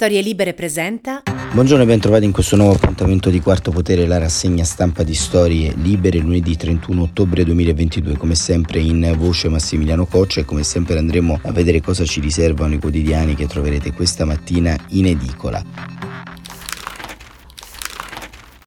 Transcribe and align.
Storie 0.00 0.20
Libere 0.20 0.54
presenta. 0.54 1.24
Buongiorno 1.52 1.82
e 1.82 1.86
bentrovati 1.86 2.24
in 2.24 2.30
questo 2.30 2.54
nuovo 2.54 2.74
appuntamento 2.74 3.30
di 3.30 3.40
Quarto 3.40 3.72
Potere, 3.72 4.06
la 4.06 4.18
rassegna 4.18 4.62
stampa 4.62 5.02
di 5.02 5.12
Storie 5.12 5.74
Libere, 5.74 6.20
lunedì 6.20 6.56
31 6.56 7.02
ottobre 7.02 7.42
2022. 7.42 8.16
Come 8.16 8.36
sempre 8.36 8.78
in 8.78 9.12
voce 9.18 9.48
Massimiliano 9.48 10.06
Coccia 10.06 10.42
e 10.42 10.44
come 10.44 10.62
sempre 10.62 10.98
andremo 10.98 11.40
a 11.42 11.50
vedere 11.50 11.80
cosa 11.80 12.04
ci 12.04 12.20
riservano 12.20 12.74
i 12.74 12.78
quotidiani 12.78 13.34
che 13.34 13.48
troverete 13.48 13.92
questa 13.92 14.24
mattina 14.24 14.78
in 14.90 15.06
edicola. 15.06 16.27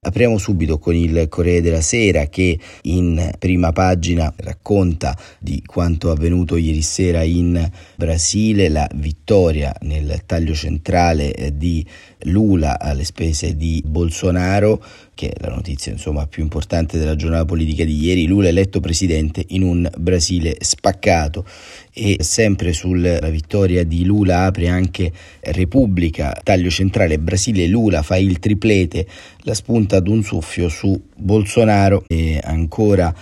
Apriamo 0.04 0.40
subito 0.40 0.80
con 0.80 0.96
il 0.96 1.28
Corriere 1.30 1.62
della 1.62 1.80
Sera 1.80 2.26
che 2.26 2.58
in 2.86 3.36
prima 3.38 3.72
pagina 3.72 4.34
racconta 4.38 5.16
di 5.38 5.62
quanto 5.64 6.10
avvenuto 6.10 6.58
ieri 6.58 6.82
sera 6.82 7.22
in 7.22 7.70
Brasile, 7.98 8.68
la 8.70 8.90
vittoria 8.96 9.72
nel 9.82 10.24
taglio 10.26 10.56
centrale 10.56 11.52
di 11.54 11.86
Lula 12.24 12.80
alle 12.80 13.04
spese 13.04 13.56
di 13.56 13.82
Bolsonaro, 13.86 14.84
che 15.14 15.30
è 15.30 15.36
la 15.42 15.54
notizia 15.54 15.92
insomma, 15.92 16.28
più 16.28 16.42
importante 16.42 16.98
della 16.98 17.16
giornata 17.16 17.46
politica 17.46 17.84
di 17.84 17.96
ieri, 17.96 18.28
Lula 18.28 18.48
eletto 18.48 18.80
presidente 18.80 19.44
in 19.50 19.64
un 19.64 19.90
Brasile 19.98 20.58
spaccato. 20.60 21.46
E 21.94 22.18
sempre 22.22 22.74
sulla 22.74 23.20
vittoria 23.30 23.84
di 23.84 24.06
Lula 24.06 24.46
apre 24.46 24.68
anche 24.70 25.12
Repubblica, 25.42 26.40
taglio 26.44 26.70
centrale 26.70 27.20
Brasile, 27.20 27.68
Lula 27.68 28.02
fa 28.02 28.18
il 28.18 28.40
triplete, 28.40 29.06
la 29.40 29.54
spunta 29.54 29.98
ad 29.98 30.08
un 30.08 30.24
suffio 30.24 30.70
su 30.70 31.00
Bolsonaro. 31.16 32.06
E 32.08 32.40
ancora 32.42 33.14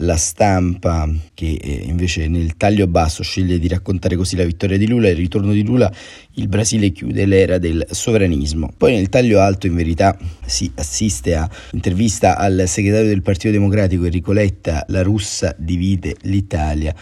la 0.00 0.16
stampa 0.16 1.08
che 1.34 1.58
eh, 1.60 1.82
invece 1.86 2.28
nel 2.28 2.56
taglio 2.56 2.86
basso 2.86 3.22
sceglie 3.22 3.58
di 3.58 3.68
raccontare 3.68 4.16
così 4.16 4.36
la 4.36 4.44
vittoria 4.44 4.76
di 4.76 4.86
Lula 4.86 5.08
e 5.08 5.12
il 5.12 5.16
ritorno 5.16 5.52
di 5.52 5.64
Lula, 5.64 5.92
il 6.34 6.48
Brasile 6.48 6.90
chiude 6.90 7.26
l'era 7.26 7.58
del 7.58 7.86
sovranismo. 7.90 8.70
Poi 8.76 8.94
nel 8.94 9.08
taglio 9.08 9.40
alto 9.40 9.66
in 9.66 9.74
verità 9.74 10.16
si 10.44 10.70
assiste 10.74 11.34
a 11.34 11.48
intervista 11.72 12.36
al 12.36 12.64
segretario 12.66 13.08
del 13.08 13.22
Partito 13.22 13.52
Democratico 13.52 14.04
Enrico 14.04 14.32
Letta, 14.32 14.84
la 14.88 15.02
russa 15.02 15.54
divide 15.58 16.16
l'Italia 16.22 16.94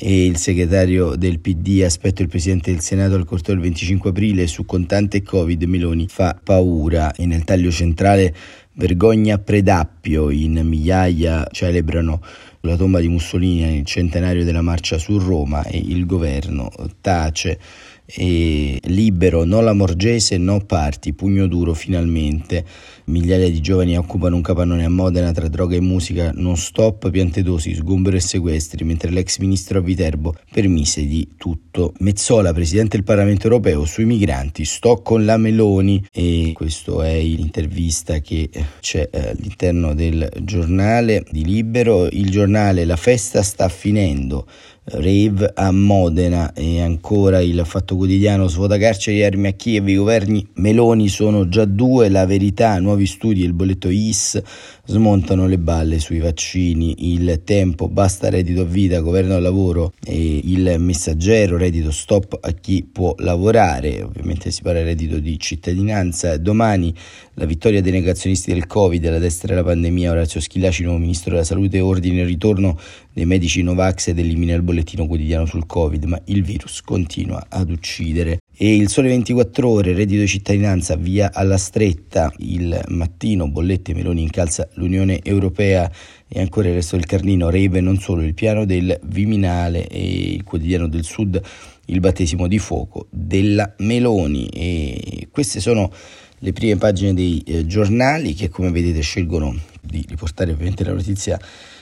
e 0.00 0.26
il 0.26 0.36
segretario 0.36 1.16
del 1.16 1.40
PD 1.40 1.82
aspetto 1.84 2.22
il 2.22 2.28
presidente 2.28 2.70
del 2.70 2.80
Senato 2.80 3.16
al 3.16 3.24
corteo 3.24 3.54
il 3.54 3.60
25 3.60 4.10
aprile 4.10 4.46
su 4.46 4.64
contante 4.64 5.22
Covid 5.22 5.60
Meloni 5.64 6.06
fa 6.08 6.38
paura 6.40 7.12
e 7.12 7.26
nel 7.26 7.42
taglio 7.42 7.72
centrale 7.72 8.32
vergogna 8.74 9.38
predappio 9.38 10.30
in 10.30 10.60
migliaia 10.64 11.48
celebrano 11.50 12.22
la 12.68 12.76
tomba 12.76 13.00
di 13.00 13.08
Mussolini 13.08 13.62
nel 13.62 13.84
centenario 13.84 14.44
della 14.44 14.62
marcia 14.62 14.98
su 14.98 15.18
Roma 15.18 15.64
e 15.64 15.78
il 15.78 16.06
governo 16.06 16.70
tace 17.00 17.58
e 18.10 18.80
libero, 18.84 19.44
no 19.44 19.60
la 19.60 19.74
Morgese, 19.74 20.38
no 20.38 20.60
parti, 20.60 21.12
pugno 21.12 21.46
duro 21.46 21.74
finalmente. 21.74 22.64
Migliaia 23.04 23.50
di 23.50 23.60
giovani 23.60 23.98
occupano 23.98 24.36
un 24.36 24.42
capannone 24.42 24.84
a 24.84 24.88
Modena 24.88 25.30
tra 25.32 25.48
droga 25.48 25.76
e 25.76 25.80
musica, 25.80 26.32
non 26.34 26.56
stop, 26.56 27.10
piante 27.10 27.42
dosi, 27.42 27.74
sgombero 27.74 28.16
e 28.16 28.20
sequestri, 28.20 28.84
mentre 28.84 29.10
l'ex 29.10 29.38
ministro 29.38 29.78
a 29.78 29.82
Viterbo 29.82 30.34
permise 30.50 31.06
di 31.06 31.28
tutto. 31.36 31.92
Mezzola, 31.98 32.54
presidente 32.54 32.96
del 32.96 33.04
Parlamento 33.04 33.46
europeo, 33.46 33.84
sui 33.84 34.06
migranti, 34.06 34.64
sto 34.64 35.02
con 35.02 35.26
la 35.26 35.36
Meloni 35.36 36.06
e 36.10 36.52
questa 36.54 37.06
è 37.06 37.20
l'intervista 37.20 38.20
che 38.20 38.48
c'è 38.80 39.08
all'interno 39.12 39.94
del 39.94 40.30
giornale 40.42 41.24
di 41.30 41.44
Libero. 41.44 42.06
Il 42.06 42.30
giornale 42.30 42.86
La 42.86 42.96
festa 42.96 43.42
sta 43.42 43.68
finendo 43.68 44.46
rave 44.92 45.50
a 45.54 45.70
Modena. 45.70 46.52
E 46.52 46.80
ancora 46.80 47.40
il 47.40 47.62
Fatto 47.64 47.96
Quotidiano 47.96 48.48
svuota 48.48 48.78
carceri 48.78 49.24
armi 49.24 49.48
a 49.48 49.52
Kiev, 49.52 49.88
i 49.88 49.96
governi 49.96 50.46
Meloni 50.54 51.08
sono 51.08 51.48
già 51.48 51.64
due, 51.64 52.08
la 52.08 52.26
verità, 52.26 52.78
nuovi 52.78 53.06
studi 53.06 53.42
e 53.42 53.46
il 53.46 53.52
bolletto 53.52 53.88
IS 53.88 54.42
smontano 54.88 55.46
le 55.46 55.58
balle 55.58 55.98
sui 55.98 56.18
vaccini, 56.18 57.12
il 57.12 57.42
tempo, 57.44 57.88
basta 57.88 58.30
reddito 58.30 58.62
a 58.62 58.64
vita, 58.64 59.00
governo 59.00 59.34
al 59.34 59.42
lavoro 59.42 59.92
e 60.02 60.40
il 60.42 60.76
messaggero, 60.78 61.58
reddito 61.58 61.90
stop 61.90 62.38
a 62.40 62.52
chi 62.52 62.88
può 62.90 63.14
lavorare, 63.18 64.02
ovviamente 64.02 64.50
si 64.50 64.62
parla 64.62 64.80
di 64.80 64.86
reddito 64.86 65.18
di 65.18 65.38
cittadinanza, 65.38 66.38
domani 66.38 66.94
la 67.34 67.44
vittoria 67.44 67.82
dei 67.82 67.92
negazionisti 67.92 68.52
del 68.52 68.66
Covid, 68.66 69.10
la 69.10 69.18
destra 69.18 69.48
della 69.48 69.62
pandemia, 69.62 70.10
Orazio 70.10 70.40
Schillaci, 70.40 70.82
nuovo 70.84 70.98
ministro 70.98 71.32
della 71.32 71.44
salute, 71.44 71.80
ordine 71.80 72.22
il 72.22 72.26
ritorno 72.26 72.78
dei 73.12 73.26
medici 73.26 73.62
Novax 73.62 74.08
ed 74.08 74.18
elimina 74.18 74.54
il 74.54 74.62
bollettino 74.78 75.06
quotidiano 75.06 75.46
sul 75.46 75.66
Covid, 75.66 76.04
ma 76.04 76.20
il 76.26 76.42
virus 76.42 76.82
continua 76.82 77.46
ad 77.48 77.70
uccidere. 77.70 78.38
E 78.56 78.74
il 78.74 78.88
sole 78.88 79.08
24 79.08 79.68
ore, 79.68 79.92
reddito 79.92 80.20
di 80.20 80.26
cittadinanza 80.26 80.96
via 80.96 81.30
alla 81.32 81.56
stretta, 81.56 82.32
il 82.38 82.80
mattino, 82.88 83.48
bollette 83.48 83.94
Meloni 83.94 84.22
incalza 84.22 84.68
l'Unione 84.74 85.20
Europea 85.22 85.90
e 86.28 86.40
ancora 86.40 86.68
il 86.68 86.74
resto 86.74 86.96
del 86.96 87.06
Carlino, 87.06 87.50
Reve 87.50 87.80
non 87.80 87.98
solo 87.98 88.22
il 88.22 88.34
piano 88.34 88.64
del 88.64 88.98
Viminale 89.04 89.86
e 89.86 90.34
il 90.34 90.44
quotidiano 90.44 90.88
del 90.88 91.04
Sud, 91.04 91.40
il 91.86 92.00
battesimo 92.00 92.46
di 92.46 92.58
fuoco 92.58 93.06
della 93.10 93.74
Meloni. 93.78 94.48
E 94.48 95.28
queste 95.30 95.60
sono 95.60 95.90
le 96.40 96.52
prime 96.52 96.76
pagine 96.76 97.14
dei 97.14 97.42
eh, 97.46 97.66
giornali 97.66 98.34
che 98.34 98.48
come 98.48 98.70
vedete 98.70 99.00
scelgono 99.00 99.56
di 99.80 100.04
riportare 100.06 100.52
ovviamente 100.52 100.84
la 100.84 100.92
notizia 100.92 101.38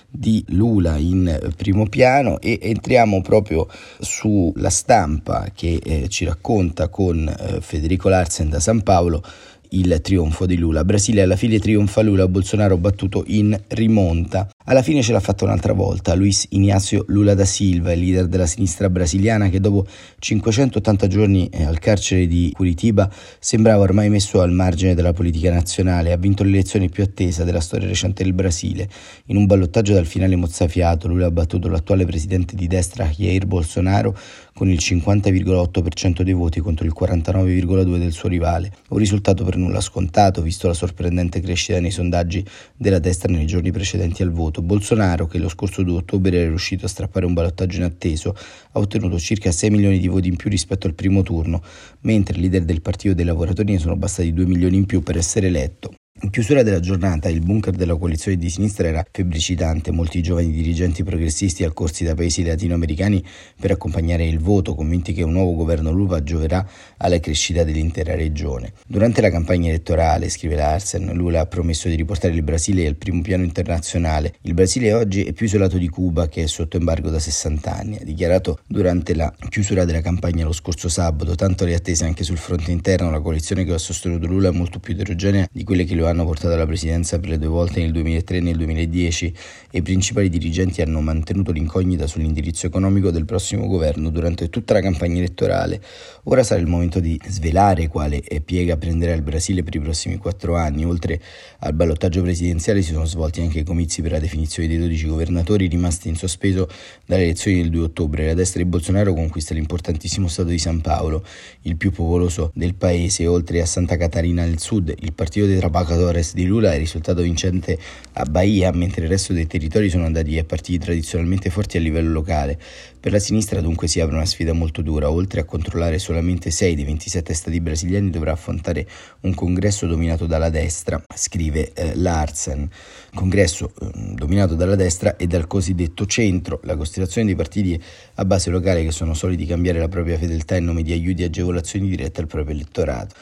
di 0.08 0.44
Lula 0.48 0.96
in 0.96 1.52
primo 1.56 1.86
piano 1.86 2.40
e 2.40 2.58
entriamo 2.62 3.20
proprio 3.22 3.68
sulla 4.00 4.70
stampa 4.70 5.50
che 5.54 5.80
eh, 5.82 6.08
ci 6.08 6.24
racconta 6.24 6.88
con 6.88 7.28
eh, 7.28 7.60
Federico 7.60 8.08
Larsen 8.08 8.48
da 8.48 8.60
San 8.60 8.82
Paolo 8.82 9.22
il 9.70 10.00
trionfo 10.02 10.46
di 10.46 10.56
Lula. 10.56 10.84
Brasile 10.84 11.22
alla 11.22 11.36
fine 11.36 11.58
trionfa 11.58 12.02
Lula, 12.02 12.28
Bolsonaro 12.28 12.76
battuto 12.76 13.24
in 13.26 13.58
rimonta. 13.68 14.48
Alla 14.68 14.82
fine 14.82 15.00
ce 15.00 15.12
l'ha 15.12 15.20
fatta 15.20 15.44
un'altra 15.44 15.74
volta 15.74 16.14
Luis 16.14 16.44
Ignacio 16.48 17.04
Lula 17.06 17.34
da 17.34 17.44
Silva, 17.44 17.92
il 17.92 18.00
leader 18.00 18.26
della 18.26 18.46
sinistra 18.46 18.90
brasiliana 18.90 19.48
che 19.48 19.60
dopo 19.60 19.86
580 20.18 21.06
giorni 21.06 21.48
eh, 21.50 21.62
al 21.62 21.78
carcere 21.78 22.26
di 22.26 22.50
Curitiba 22.52 23.08
sembrava 23.38 23.84
ormai 23.84 24.08
messo 24.08 24.40
al 24.40 24.50
margine 24.50 24.96
della 24.96 25.12
politica 25.12 25.52
nazionale, 25.52 26.10
ha 26.10 26.16
vinto 26.16 26.42
l'elezione 26.42 26.88
più 26.88 27.04
attesa 27.04 27.44
della 27.44 27.60
storia 27.60 27.86
recente 27.86 28.24
del 28.24 28.32
Brasile. 28.32 28.88
In 29.26 29.36
un 29.36 29.46
ballottaggio 29.46 29.94
dal 29.94 30.04
finale 30.04 30.34
mozzafiato, 30.34 31.06
Lula 31.06 31.26
ha 31.26 31.30
battuto 31.30 31.68
l'attuale 31.68 32.04
presidente 32.04 32.56
di 32.56 32.66
destra 32.66 33.06
Jair 33.06 33.46
Bolsonaro 33.46 34.18
con 34.52 34.68
il 34.68 34.78
50,8% 34.80 36.22
dei 36.22 36.32
voti 36.32 36.60
contro 36.60 36.86
il 36.86 36.94
49,2% 36.98 37.98
del 37.98 38.10
suo 38.10 38.28
rivale, 38.28 38.72
un 38.88 38.98
risultato 38.98 39.44
per 39.44 39.56
nulla 39.56 39.82
scontato 39.82 40.40
visto 40.40 40.66
la 40.66 40.72
sorprendente 40.72 41.40
crescita 41.40 41.78
nei 41.78 41.90
sondaggi 41.90 42.44
della 42.74 42.98
destra 42.98 43.30
nei 43.30 43.46
giorni 43.46 43.70
precedenti 43.70 44.22
al 44.22 44.30
voto. 44.32 44.55
Bolsonaro, 44.62 45.26
che 45.26 45.38
lo 45.38 45.48
scorso 45.48 45.82
2 45.82 45.96
ottobre 45.96 46.36
era 46.36 46.48
riuscito 46.48 46.86
a 46.86 46.88
strappare 46.88 47.26
un 47.26 47.34
ballottaggio 47.34 47.76
inatteso, 47.78 48.34
ha 48.72 48.78
ottenuto 48.78 49.18
circa 49.18 49.50
6 49.50 49.70
milioni 49.70 49.98
di 49.98 50.08
voti 50.08 50.28
in 50.28 50.36
più 50.36 50.50
rispetto 50.50 50.86
al 50.86 50.94
primo 50.94 51.22
turno, 51.22 51.62
mentre 52.00 52.36
i 52.36 52.40
leader 52.40 52.64
del 52.64 52.82
Partito 52.82 53.14
dei 53.14 53.24
Lavoratori 53.24 53.72
ne 53.72 53.78
sono 53.78 53.96
bastati 53.96 54.32
2 54.32 54.46
milioni 54.46 54.76
in 54.76 54.86
più 54.86 55.02
per 55.02 55.16
essere 55.16 55.48
eletto. 55.48 55.94
In 56.22 56.30
chiusura 56.30 56.62
della 56.62 56.80
giornata 56.80 57.28
il 57.28 57.40
bunker 57.40 57.74
della 57.74 57.94
coalizione 57.94 58.38
di 58.38 58.48
sinistra 58.48 58.88
era 58.88 59.04
febbricitante, 59.08 59.90
molti 59.90 60.22
giovani 60.22 60.50
dirigenti 60.50 61.04
progressisti 61.04 61.62
accorsi 61.62 62.04
da 62.04 62.14
paesi 62.14 62.42
latinoamericani 62.42 63.22
per 63.60 63.72
accompagnare 63.72 64.26
il 64.26 64.38
voto, 64.38 64.74
convinti 64.74 65.12
che 65.12 65.22
un 65.22 65.32
nuovo 65.32 65.54
governo 65.54 65.90
Luva 65.90 66.22
gioverà 66.22 66.66
alla 66.96 67.20
crescita 67.20 67.64
dell'intera 67.64 68.14
regione. 68.14 68.72
Durante 68.86 69.20
la 69.20 69.28
campagna 69.28 69.68
elettorale, 69.68 70.30
scrive 70.30 70.54
Larsen, 70.54 71.10
Lula 71.12 71.40
ha 71.40 71.46
promesso 71.46 71.86
di 71.86 71.96
riportare 71.96 72.32
il 72.32 72.42
Brasile 72.42 72.86
al 72.86 72.96
primo 72.96 73.20
piano 73.20 73.44
internazionale. 73.44 74.36
Il 74.40 74.54
Brasile 74.54 74.94
oggi 74.94 75.22
è 75.22 75.34
più 75.34 75.44
isolato 75.44 75.76
di 75.76 75.88
Cuba 75.88 76.28
che 76.28 76.44
è 76.44 76.46
sotto 76.46 76.78
embargo 76.78 77.10
da 77.10 77.18
60 77.18 77.76
anni, 77.76 77.98
ha 78.00 78.04
dichiarato 78.04 78.60
durante 78.66 79.14
la 79.14 79.30
chiusura 79.50 79.84
della 79.84 80.00
campagna 80.00 80.46
lo 80.46 80.52
scorso 80.52 80.88
sabato, 80.88 81.34
tanto 81.34 81.66
le 81.66 81.74
attese 81.74 82.06
anche 82.06 82.24
sul 82.24 82.38
fronte 82.38 82.70
interno, 82.70 83.10
la 83.10 83.20
coalizione 83.20 83.64
che 83.64 83.74
ha 83.74 83.78
sostenuto 83.78 84.26
Lula 84.26 84.48
è 84.48 84.52
molto 84.52 84.78
più 84.78 84.94
eterogenea 84.94 85.46
di 85.52 85.62
quelle 85.62 85.84
che 85.84 85.94
lo 85.94 86.04
hanno 86.08 86.24
portato 86.24 86.54
alla 86.54 86.66
presidenza 86.66 87.18
per 87.18 87.30
le 87.30 87.38
due 87.38 87.48
volte 87.48 87.80
nel 87.80 87.92
2003 87.92 88.36
e 88.36 88.40
nel 88.40 88.56
2010 88.56 89.34
e 89.70 89.78
i 89.78 89.82
principali 89.82 90.28
dirigenti 90.28 90.82
hanno 90.82 91.00
mantenuto 91.00 91.52
l'incognita 91.52 92.06
sull'indirizzo 92.06 92.66
economico 92.66 93.10
del 93.10 93.24
prossimo 93.24 93.66
governo 93.66 94.10
durante 94.10 94.48
tutta 94.48 94.74
la 94.74 94.80
campagna 94.80 95.18
elettorale. 95.18 95.82
Ora 96.24 96.42
sarà 96.42 96.60
il 96.60 96.66
momento 96.66 97.00
di 97.00 97.20
svelare 97.28 97.88
quale 97.88 98.22
piega 98.44 98.76
prenderà 98.76 99.12
il 99.12 99.22
Brasile 99.22 99.62
per 99.62 99.74
i 99.74 99.80
prossimi 99.80 100.16
quattro 100.16 100.56
anni. 100.56 100.84
Oltre 100.84 101.20
al 101.60 101.74
ballottaggio 101.74 102.22
presidenziale 102.22 102.82
si 102.82 102.92
sono 102.92 103.04
svolti 103.04 103.40
anche 103.40 103.60
i 103.60 103.64
comizi 103.64 104.02
per 104.02 104.12
la 104.12 104.18
definizione 104.18 104.68
dei 104.68 104.78
12 104.78 105.06
governatori 105.06 105.66
rimasti 105.66 106.08
in 106.08 106.16
sospeso 106.16 106.68
dalle 107.04 107.24
elezioni 107.24 107.60
del 107.60 107.70
2 107.70 107.82
ottobre. 107.82 108.26
La 108.26 108.34
destra 108.34 108.62
di 108.62 108.68
Bolsonaro 108.68 109.12
conquista 109.14 109.54
l'importantissimo 109.54 110.28
stato 110.28 110.48
di 110.48 110.58
San 110.58 110.80
Paolo, 110.80 111.24
il 111.62 111.76
più 111.76 111.90
popoloso 111.90 112.50
del 112.54 112.74
paese, 112.74 113.26
oltre 113.26 113.60
a 113.60 113.66
Santa 113.66 113.96
Catarina 113.96 114.44
nel 114.44 114.60
sud. 114.60 114.94
Il 114.98 115.12
partito 115.12 115.46
dei 115.46 115.58
Trapaca 115.58 115.95
Libertadores 115.96 116.34
di 116.34 116.44
Lula 116.44 116.74
è 116.74 116.76
risultato 116.76 117.22
vincente 117.22 117.78
a 118.12 118.24
Bahia, 118.24 118.70
mentre 118.72 119.04
il 119.04 119.08
resto 119.08 119.32
dei 119.32 119.46
territori 119.46 119.88
sono 119.88 120.04
andati 120.04 120.38
a 120.38 120.44
partiti 120.44 120.78
tradizionalmente 120.78 121.48
forti 121.48 121.78
a 121.78 121.80
livello 121.80 122.12
locale. 122.12 122.58
Per 123.00 123.12
la 123.12 123.18
sinistra 123.18 123.62
dunque 123.62 123.88
si 123.88 124.00
apre 124.00 124.14
una 124.14 124.26
sfida 124.26 124.52
molto 124.52 124.82
dura, 124.82 125.10
oltre 125.10 125.40
a 125.40 125.44
controllare 125.44 125.98
solamente 125.98 126.50
6 126.50 126.74
dei 126.74 126.84
27 126.84 127.32
stati 127.32 127.60
brasiliani 127.60 128.10
dovrà 128.10 128.32
affrontare 128.32 128.86
un 129.20 129.32
congresso 129.34 129.86
dominato 129.86 130.26
dalla 130.26 130.50
destra, 130.50 131.02
scrive 131.14 131.72
eh, 131.72 131.96
Larsen. 131.96 132.68
Congresso 133.14 133.72
eh, 133.80 133.90
dominato 134.12 134.54
dalla 134.54 134.76
destra 134.76 135.16
e 135.16 135.26
dal 135.26 135.46
cosiddetto 135.46 136.04
centro, 136.04 136.60
la 136.64 136.76
costellazione 136.76 137.26
dei 137.26 137.36
partiti 137.36 137.82
a 138.16 138.24
base 138.26 138.50
locale 138.50 138.84
che 138.84 138.92
sono 138.92 139.14
soliti 139.14 139.46
cambiare 139.46 139.78
la 139.78 139.88
propria 139.88 140.18
fedeltà 140.18 140.56
in 140.56 140.64
nome 140.64 140.82
di 140.82 140.92
aiuti 140.92 141.22
e 141.22 141.26
agevolazioni 141.26 141.88
dirette 141.88 142.20
al 142.20 142.26
proprio 142.26 142.54
elettorato. 142.54 143.14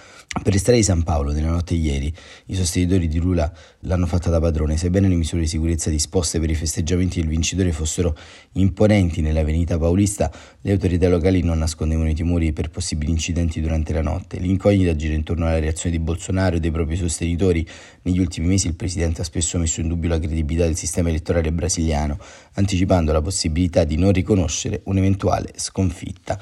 Per 0.43 0.53
le 0.53 0.59
strade 0.59 0.79
di 0.79 0.85
San 0.85 1.05
Paolo, 1.05 1.33
nella 1.33 1.49
notte 1.49 1.75
ieri, 1.75 2.13
i 2.47 2.55
sostenitori 2.55 3.07
di 3.07 3.19
Lula 3.19 3.51
l'hanno 3.81 4.05
fatta 4.05 4.31
da 4.31 4.41
padrone, 4.41 4.77
sebbene 4.77 5.09
le 5.09 5.15
misure 5.15 5.43
di 5.43 5.47
sicurezza 5.47 5.91
disposte 5.91 6.41
per 6.41 6.51
i 6.51 6.55
festeggiamenti 6.55 7.21
del 7.21 7.31
vincitore 7.31 7.73
fossero 7.73 8.15
imponenti 8.53 9.23
nella 9.23 9.45
venita 9.45 9.79
paulista, 9.79 10.31
le 10.61 10.73
autorità 10.73 11.09
locali 11.09 11.43
non 11.43 11.59
nascondevano 11.59 12.11
i 12.11 12.15
timori 12.15 12.53
per 12.53 12.69
possibili 12.69 13.13
incidenti 13.13 13.61
durante 13.61 13.93
la 13.95 14.03
notte. 14.03 14.39
L'incognita 14.39 14.95
gira 14.97 15.15
intorno 15.15 15.47
alla 15.47 15.61
reazione 15.61 15.97
di 15.97 16.03
Bolsonaro 16.03 16.57
e 16.57 16.61
dei 16.61 16.73
propri 16.73 16.97
sostenitori. 16.97 17.67
Negli 18.03 18.19
ultimi 18.19 18.49
mesi 18.49 18.67
il 18.67 18.75
presidente 18.75 19.23
ha 19.23 19.25
spesso 19.25 19.57
messo 19.57 19.81
in 19.81 19.89
dubbio 19.89 20.11
la 20.11 20.19
credibilità 20.19 20.65
del 20.67 20.77
sistema 20.77 21.09
elettorale 21.09 21.53
brasiliano, 21.53 22.19
anticipando 22.55 23.13
la 23.13 23.23
possibilità 23.23 23.85
di 23.85 23.97
non 23.97 24.13
riconoscere 24.13 24.83
un'eventuale 24.85 25.53
sconfitta. 25.57 26.39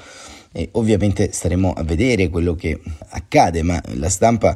E 0.55 0.69
ovviamente 0.73 1.31
staremo 1.31 1.73
a 1.73 1.83
vedere 1.83 2.29
quello 2.29 2.53
che 2.53 2.79
accade, 3.09 3.63
ma 3.63 3.81
la 3.95 4.09
stampa 4.09 4.55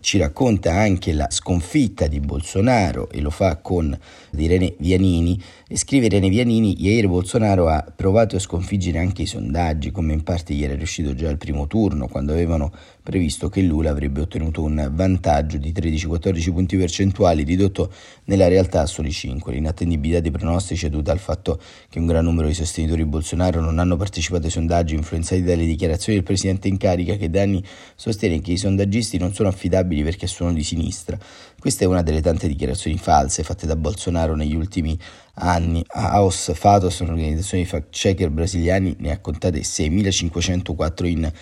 ci 0.00 0.16
racconta 0.16 0.72
anche 0.72 1.12
la 1.12 1.26
sconfitta 1.28 2.06
di 2.06 2.20
Bolsonaro 2.20 3.10
e 3.10 3.20
lo 3.20 3.30
fa 3.30 3.56
con 3.56 3.96
Irene 4.36 4.76
Vianini 4.78 5.42
e 5.66 5.76
scrive 5.76 6.06
Irene 6.06 6.28
Vianini 6.28 6.80
ieri 6.80 7.08
Bolsonaro 7.08 7.66
ha 7.66 7.84
provato 7.94 8.36
a 8.36 8.38
sconfiggere 8.38 9.00
anche 9.00 9.22
i 9.22 9.26
sondaggi 9.26 9.90
come 9.90 10.12
in 10.12 10.22
parte 10.22 10.54
gli 10.54 10.62
era 10.62 10.76
riuscito 10.76 11.16
già 11.16 11.28
al 11.28 11.36
primo 11.36 11.66
turno 11.66 12.06
quando 12.06 12.32
avevano 12.32 12.72
previsto 13.02 13.48
che 13.48 13.60
Lula 13.62 13.90
avrebbe 13.90 14.20
ottenuto 14.20 14.62
un 14.62 14.88
vantaggio 14.92 15.56
di 15.56 15.72
13-14 15.72 16.52
punti 16.52 16.76
percentuali 16.76 17.42
ridotto 17.42 17.92
nella 18.26 18.46
realtà 18.46 18.82
a 18.82 18.86
soli 18.86 19.10
5 19.10 19.52
l'inattendibilità 19.52 20.20
dei 20.20 20.30
pronostici 20.30 20.86
è 20.86 20.90
dovuta 20.90 21.10
al 21.10 21.18
fatto 21.18 21.60
che 21.88 21.98
un 21.98 22.06
gran 22.06 22.22
numero 22.22 22.46
di 22.46 22.54
sostenitori 22.54 23.02
di 23.02 23.08
Bolsonaro 23.08 23.60
non 23.60 23.80
hanno 23.80 23.96
partecipato 23.96 24.44
ai 24.44 24.52
sondaggi 24.52 24.94
influenzati 24.94 25.42
dalle 25.42 25.66
dichiarazioni 25.66 26.18
del 26.18 26.26
presidente 26.26 26.68
in 26.68 26.76
carica 26.76 27.16
che 27.16 27.28
da 27.28 27.42
anni 27.42 27.64
sostiene 27.96 28.40
che 28.40 28.52
i 28.52 28.56
sondaggisti 28.56 29.18
non 29.18 29.34
sono 29.34 29.48
affidati 29.48 29.70
affidabili 29.72 30.02
perché 30.02 30.26
sono 30.26 30.52
di 30.52 30.62
sinistra. 30.62 31.18
Questa 31.58 31.84
è 31.84 31.86
una 31.86 32.02
delle 32.02 32.20
tante 32.20 32.46
dichiarazioni 32.46 32.98
false 32.98 33.42
fatte 33.42 33.66
da 33.66 33.76
Bolsonaro 33.76 34.34
negli 34.34 34.54
ultimi 34.54 34.98
anni. 35.34 35.82
Aos 35.88 36.52
Fatos, 36.54 36.98
un'organizzazione 37.00 37.62
di 37.62 37.68
fact-checker 37.68 38.30
brasiliani, 38.30 38.96
ne 38.98 39.12
ha 39.12 39.18
contate 39.18 39.60
6.504 39.60 41.06
in 41.06 41.32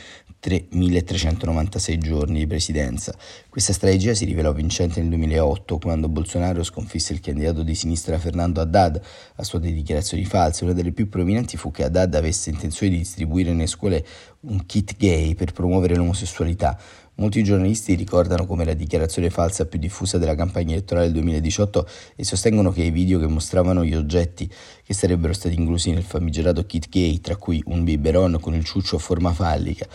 3.396 0.42 1.98
giorni 1.98 2.38
di 2.38 2.46
presidenza. 2.46 3.14
Questa 3.48 3.72
strategia 3.72 4.14
si 4.14 4.24
rivelò 4.24 4.52
vincente 4.52 5.00
nel 5.00 5.08
2008 5.10 5.78
quando 5.78 6.08
Bolsonaro 6.08 6.62
sconfisse 6.62 7.12
il 7.12 7.20
candidato 7.20 7.62
di 7.62 7.74
sinistra 7.74 8.18
Fernando 8.18 8.60
Haddad 8.60 9.00
a 9.36 9.44
sua 9.44 9.58
di 9.58 9.72
dichiarazioni 9.72 10.24
false. 10.24 10.64
Una 10.64 10.72
delle 10.72 10.92
più 10.92 11.08
prominenti 11.08 11.56
fu 11.56 11.70
che 11.70 11.84
Haddad 11.84 12.14
avesse 12.14 12.50
intenzione 12.50 12.92
di 12.92 12.98
distribuire 12.98 13.52
nelle 13.52 13.66
scuole 13.66 14.06
un 14.40 14.64
kit 14.64 14.96
gay 14.96 15.34
per 15.34 15.52
promuovere 15.52 15.94
l'omosessualità. 15.94 16.78
Molti 17.16 17.42
giornalisti 17.42 17.94
ricordano 17.94 18.46
come 18.46 18.64
la 18.64 18.72
dichiarazione 18.72 19.28
falsa 19.28 19.66
più 19.66 19.78
diffusa 19.78 20.16
della 20.16 20.34
campagna 20.34 20.72
elettorale 20.72 21.06
del 21.06 21.16
2018 21.16 21.86
e 22.16 22.24
sostengono 22.24 22.72
che 22.72 22.82
i 22.82 22.90
video 22.90 23.18
che 23.18 23.26
mostravano 23.26 23.84
gli 23.84 23.94
oggetti 23.94 24.50
che 24.82 24.94
sarebbero 24.94 25.34
stati 25.34 25.54
inclusi 25.54 25.92
nel 25.92 26.02
famigerato 26.02 26.64
kit 26.64 26.88
gay, 26.88 27.20
tra 27.20 27.36
cui 27.36 27.62
un 27.66 27.84
biberon 27.84 28.38
con 28.40 28.54
il 28.54 28.64
ciuccio 28.64 28.96
a 28.96 29.00
forma 29.00 29.32
fallica. 29.32 29.86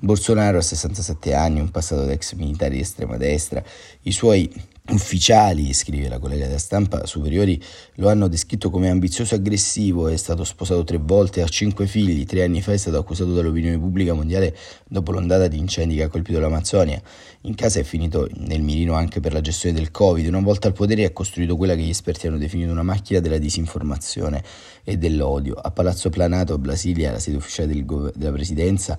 Bolsonaro 0.00 0.58
ha 0.58 0.62
67 0.62 1.32
anni, 1.34 1.60
un 1.60 1.70
passato 1.70 2.04
da 2.04 2.12
ex 2.12 2.34
militare 2.34 2.74
di 2.74 2.80
estrema 2.80 3.16
destra, 3.16 3.62
i 4.02 4.10
suoi 4.10 4.52
ufficiali, 4.90 5.72
scrive 5.72 6.08
la 6.08 6.18
collega 6.18 6.46
della 6.46 6.58
stampa, 6.58 7.06
superiori 7.06 7.62
lo 7.96 8.08
hanno 8.08 8.26
descritto 8.26 8.68
come 8.68 8.90
ambizioso 8.90 9.34
e 9.34 9.38
aggressivo, 9.38 10.08
è 10.08 10.16
stato 10.16 10.42
sposato 10.42 10.82
tre 10.82 10.98
volte, 10.98 11.40
ha 11.40 11.46
cinque 11.46 11.86
figli, 11.86 12.24
tre 12.24 12.42
anni 12.42 12.60
fa 12.60 12.72
è 12.72 12.76
stato 12.76 12.98
accusato 12.98 13.32
dall'opinione 13.32 13.78
pubblica 13.78 14.12
mondiale 14.12 14.56
dopo 14.88 15.12
l'ondata 15.12 15.46
di 15.46 15.58
incendi 15.58 15.94
che 15.94 16.02
ha 16.02 16.08
colpito 16.08 16.40
l'Amazzonia. 16.40 17.00
In 17.42 17.54
casa 17.54 17.78
è 17.78 17.84
finito 17.84 18.28
nel 18.34 18.62
mirino 18.62 18.94
anche 18.94 19.20
per 19.20 19.32
la 19.32 19.40
gestione 19.40 19.74
del 19.74 19.92
Covid, 19.92 20.26
una 20.26 20.40
volta 20.40 20.66
al 20.66 20.74
potere 20.74 21.04
ha 21.04 21.12
costruito 21.12 21.56
quella 21.56 21.76
che 21.76 21.82
gli 21.82 21.90
esperti 21.90 22.26
hanno 22.26 22.38
definito 22.38 22.72
una 22.72 22.82
macchina 22.82 23.20
della 23.20 23.38
disinformazione 23.38 24.42
e 24.82 24.96
dell'odio. 24.96 25.54
A 25.54 25.70
Palazzo 25.70 26.10
Planato, 26.10 26.54
a 26.54 26.58
Brasilia, 26.58 27.12
la 27.12 27.20
sede 27.20 27.36
ufficiale 27.36 27.72
del 27.72 27.84
gov- 27.84 28.12
della 28.16 28.32
presidenza, 28.32 28.98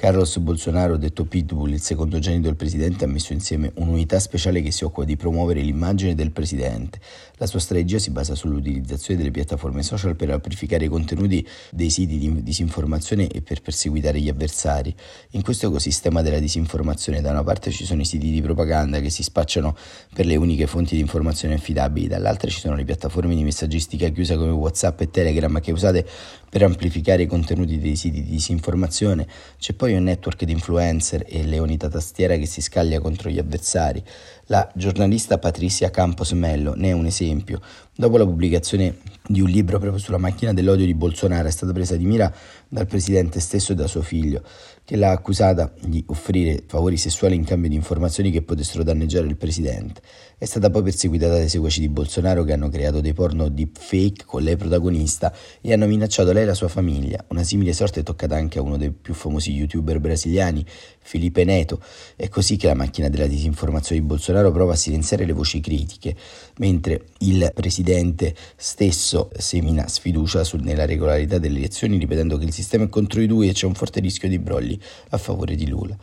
Carlos 0.00 0.38
Bolsonaro, 0.38 0.96
detto 0.96 1.24
Pitbull, 1.24 1.72
il 1.72 1.80
secondogenito 1.80 2.42
del 2.42 2.54
presidente, 2.54 3.04
ha 3.04 3.08
messo 3.08 3.32
insieme 3.32 3.72
un'unità 3.78 4.20
speciale 4.20 4.62
che 4.62 4.70
si 4.70 4.84
occupa 4.84 5.04
di 5.04 5.16
promuovere 5.16 5.60
l'immagine 5.60 6.14
del 6.14 6.30
presidente. 6.30 7.00
La 7.38 7.46
sua 7.46 7.58
strategia 7.58 7.98
si 7.98 8.10
basa 8.10 8.36
sull'utilizzazione 8.36 9.18
delle 9.18 9.32
piattaforme 9.32 9.82
social 9.82 10.14
per 10.14 10.30
amplificare 10.30 10.84
i 10.84 10.88
contenuti 10.88 11.44
dei 11.72 11.90
siti 11.90 12.16
di 12.16 12.44
disinformazione 12.44 13.26
e 13.26 13.42
per 13.42 13.60
perseguitare 13.60 14.20
gli 14.20 14.28
avversari. 14.28 14.94
In 15.30 15.42
questo 15.42 15.66
ecosistema 15.66 16.22
della 16.22 16.38
disinformazione, 16.38 17.20
da 17.20 17.32
una 17.32 17.42
parte 17.42 17.72
ci 17.72 17.84
sono 17.84 18.00
i 18.00 18.04
siti 18.04 18.30
di 18.30 18.40
propaganda 18.40 19.00
che 19.00 19.10
si 19.10 19.24
spacciano 19.24 19.76
per 20.14 20.26
le 20.26 20.36
uniche 20.36 20.68
fonti 20.68 20.94
di 20.94 21.00
informazione 21.00 21.54
affidabili, 21.54 22.06
dall'altra 22.06 22.48
ci 22.48 22.60
sono 22.60 22.76
le 22.76 22.84
piattaforme 22.84 23.34
di 23.34 23.42
messaggistica 23.42 24.08
chiusa 24.10 24.36
come 24.36 24.52
WhatsApp 24.52 25.00
e 25.00 25.10
Telegram 25.10 25.58
che 25.58 25.72
usate 25.72 26.06
per 26.48 26.62
amplificare 26.62 27.22
i 27.22 27.26
contenuti 27.26 27.78
dei 27.78 27.96
siti 27.96 28.22
di 28.22 28.30
disinformazione. 28.30 29.26
C'è 29.58 29.74
poi 29.74 29.94
un 29.94 30.04
network 30.04 30.44
di 30.44 30.52
influencer 30.52 31.24
e 31.26 31.44
leonita 31.44 31.88
tastiera 31.88 32.36
che 32.36 32.46
si 32.46 32.60
scaglia 32.60 33.00
contro 33.00 33.30
gli 33.30 33.38
avversari. 33.38 34.02
La 34.46 34.70
giornalista 34.74 35.38
Patricia 35.38 35.90
Campos 35.90 36.32
Mello 36.32 36.74
ne 36.74 36.88
è 36.88 36.92
un 36.92 37.06
esempio. 37.06 37.60
Dopo 37.94 38.16
la 38.16 38.24
pubblicazione 38.24 38.98
di 39.26 39.40
un 39.40 39.48
libro 39.50 39.78
proprio 39.78 40.00
sulla 40.00 40.18
macchina 40.18 40.52
dell'odio 40.52 40.86
di 40.86 40.94
Bolsonaro 40.94 41.48
è 41.48 41.50
stata 41.50 41.72
presa 41.72 41.96
di 41.96 42.06
mira 42.06 42.32
dal 42.68 42.86
presidente 42.86 43.40
stesso 43.40 43.72
e 43.72 43.74
da 43.74 43.86
suo 43.86 44.02
figlio, 44.02 44.42
che 44.88 44.96
l'ha 44.96 45.10
accusata 45.10 45.70
di 45.82 46.02
offrire 46.06 46.64
favori 46.66 46.96
sessuali 46.96 47.34
in 47.34 47.44
cambio 47.44 47.68
di 47.68 47.74
informazioni 47.74 48.30
che 48.30 48.40
potessero 48.40 48.82
danneggiare 48.82 49.26
il 49.26 49.36
presidente. 49.36 50.00
È 50.38 50.46
stata 50.46 50.70
poi 50.70 50.82
perseguitata 50.82 51.34
dai 51.34 51.50
seguaci 51.50 51.80
di 51.80 51.90
Bolsonaro 51.90 52.42
che 52.42 52.54
hanno 52.54 52.70
creato 52.70 53.02
dei 53.02 53.12
porno 53.12 53.50
deepfake 53.50 54.24
con 54.24 54.42
lei 54.42 54.56
protagonista 54.56 55.30
e 55.60 55.74
hanno 55.74 55.86
minacciato 55.86 56.32
lei 56.32 56.44
e 56.44 56.46
la 56.46 56.54
sua 56.54 56.68
famiglia. 56.68 57.22
Una 57.28 57.42
simile 57.42 57.74
sorte 57.74 58.00
è 58.00 58.02
toccata 58.02 58.36
anche 58.36 58.58
a 58.58 58.62
uno 58.62 58.78
dei 58.78 58.90
più 58.90 59.12
famosi 59.12 59.52
youtuber 59.52 60.00
brasiliani, 60.00 60.64
Felipe 61.00 61.44
Neto. 61.44 61.82
È 62.16 62.28
così 62.30 62.56
che 62.56 62.68
la 62.68 62.74
macchina 62.74 63.10
della 63.10 63.26
disinformazione 63.26 64.00
di 64.00 64.06
Bolsonaro 64.06 64.50
prova 64.52 64.72
a 64.72 64.76
silenziare 64.76 65.26
le 65.26 65.32
voci 65.34 65.60
critiche, 65.60 66.16
mentre 66.58 67.08
il 67.18 67.50
presidente 67.52 68.34
stesso 68.56 69.28
semina 69.36 69.86
sfiducia 69.86 70.46
nella 70.60 70.86
regolarità 70.86 71.36
delle 71.36 71.58
elezioni 71.58 71.98
ripetendo 71.98 72.38
che 72.38 72.44
il 72.44 72.52
sistema 72.54 72.84
è 72.84 72.88
contro 72.88 73.20
di 73.20 73.26
lui 73.26 73.50
e 73.50 73.52
c'è 73.52 73.66
un 73.66 73.74
forte 73.74 74.00
rischio 74.00 74.28
di 74.28 74.38
brogli 74.38 74.77
a 75.10 75.18
favore 75.18 75.54
di 75.54 75.66
Lula. 75.68 75.96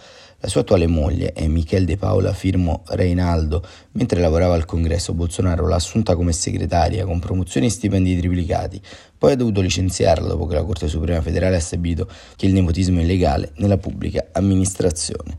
La 0.46 0.52
sua 0.52 0.62
attuale 0.62 0.86
moglie 0.86 1.34
è 1.34 1.48
Michel 1.48 1.86
De 1.86 1.98
Paola 1.98 2.32
Firmo 2.32 2.84
Reinaldo. 2.90 3.66
Mentre 3.94 4.20
lavorava 4.20 4.54
al 4.54 4.66
congresso, 4.66 5.14
Bolsonaro 5.14 5.68
l'ha 5.68 5.76
assunta 5.76 6.16
come 6.16 6.34
segretaria 6.34 7.04
con 7.06 7.20
promozioni 7.20 7.66
e 7.66 7.72
stipendi 7.72 8.16
triplicati. 8.18 8.80
Poi 9.18 9.32
ha 9.32 9.36
dovuto 9.36 9.62
licenziarla 9.62 10.28
dopo 10.28 10.46
che 10.46 10.54
la 10.54 10.64
Corte 10.64 10.88
Suprema 10.88 11.22
Federale 11.22 11.56
ha 11.56 11.60
stabilito 11.60 12.08
che 12.36 12.46
il 12.46 12.54
nepotismo 12.54 13.00
è 13.00 13.02
illegale 13.02 13.54
nella 13.56 13.78
pubblica 13.78 14.28
amministrazione. 14.34 15.36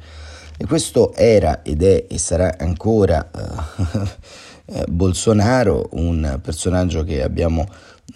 E 0.57 0.67
questo 0.67 1.15
era 1.15 1.63
ed 1.63 1.83
è 1.83 2.07
e 2.09 2.19
sarà 2.19 2.57
ancora 2.59 3.31
uh, 3.33 4.83
Bolsonaro, 4.89 5.91
un 5.93 6.41
personaggio 6.43 7.05
che 7.05 7.23
abbiamo 7.23 7.65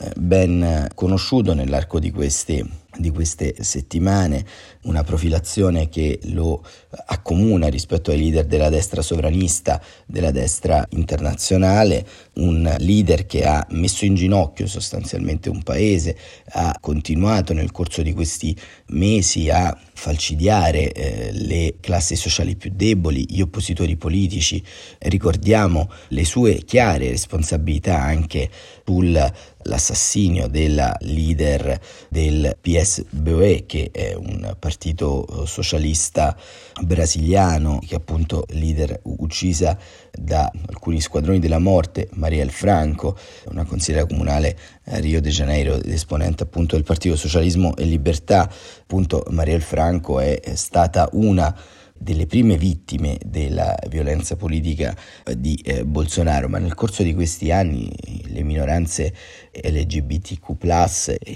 eh, 0.00 0.10
ben 0.16 0.88
conosciuto 0.94 1.54
nell'arco 1.54 2.00
di 2.00 2.10
queste 2.10 2.64
di 3.00 3.11
queste 3.11 3.54
settimane, 3.61 4.45
una 4.83 5.02
profilazione 5.02 5.88
che 5.88 6.21
lo 6.25 6.64
accomuna 7.07 7.69
rispetto 7.69 8.11
ai 8.11 8.19
leader 8.19 8.47
della 8.47 8.69
destra 8.69 9.02
sovranista, 9.02 9.80
della 10.07 10.30
destra 10.30 10.87
internazionale, 10.90 12.07
un 12.35 12.75
leader 12.78 13.26
che 13.26 13.45
ha 13.45 13.66
messo 13.71 14.04
in 14.04 14.14
ginocchio 14.14 14.66
sostanzialmente 14.66 15.49
un 15.49 15.62
paese, 15.62 16.16
ha 16.50 16.76
continuato 16.80 17.52
nel 17.52 17.73
corso 17.73 18.02
di 18.02 18.12
questi 18.12 18.57
mesi 18.88 19.50
a 19.50 19.76
falcidiare 19.92 20.92
eh, 20.92 21.30
le 21.33 21.76
classi 21.80 22.16
sociali 22.16 22.57
più 22.57 22.71
deboli, 22.75 23.26
gli 23.28 23.40
oppositori 23.40 23.97
politici, 23.97 24.62
ricordiamo 24.99 25.90
le 26.09 26.25
sue 26.25 26.57
chiare 26.64 27.11
responsabilità 27.11 28.00
anche 28.00 28.49
sul 28.90 29.33
l'assassinio 29.62 30.49
della 30.49 30.97
leader 31.00 31.79
del 32.09 32.57
PSBOE, 32.61 33.64
che 33.67 33.90
è 33.93 34.14
un 34.14 34.55
partito 34.59 35.45
socialista 35.47 36.37
brasiliano, 36.83 37.81
che 37.87 37.95
appunto 37.95 38.45
leader 38.50 39.00
uccisa 39.05 39.76
da 40.11 40.50
alcuni 40.69 41.00
squadroni 41.00 41.38
della 41.38 41.59
morte, 41.59 42.09
Marielle 42.14 42.50
Franco, 42.50 43.17
una 43.47 43.64
consigliera 43.64 44.07
comunale 44.07 44.57
a 44.87 44.99
Rio 44.99 45.21
de 45.21 45.31
Janeiro, 45.31 45.83
esponente 45.83 46.43
appunto 46.43 46.76
del 46.76 46.85
Partito 46.85 47.17
Socialismo 47.17 47.76
e 47.76 47.85
Libertà, 47.85 48.50
appunto 48.81 49.25
Marielle 49.31 49.61
Franco 49.61 50.21
è 50.21 50.40
stata 50.55 51.09
una 51.12 51.55
delle 52.02 52.26
prime 52.26 52.57
vittime 52.57 53.19
della 53.26 53.76
violenza 53.88 54.35
politica 54.35 54.97
eh, 55.25 55.38
di 55.38 55.55
eh, 55.62 55.85
Bolsonaro, 55.85 56.49
ma 56.49 56.59
nel 56.59 56.75
corso 56.75 57.02
di 57.02 57.12
questi 57.12 57.50
anni 57.52 57.93
le 58.29 58.43
minoranze 58.43 59.12
LGBTQ, 59.52 60.52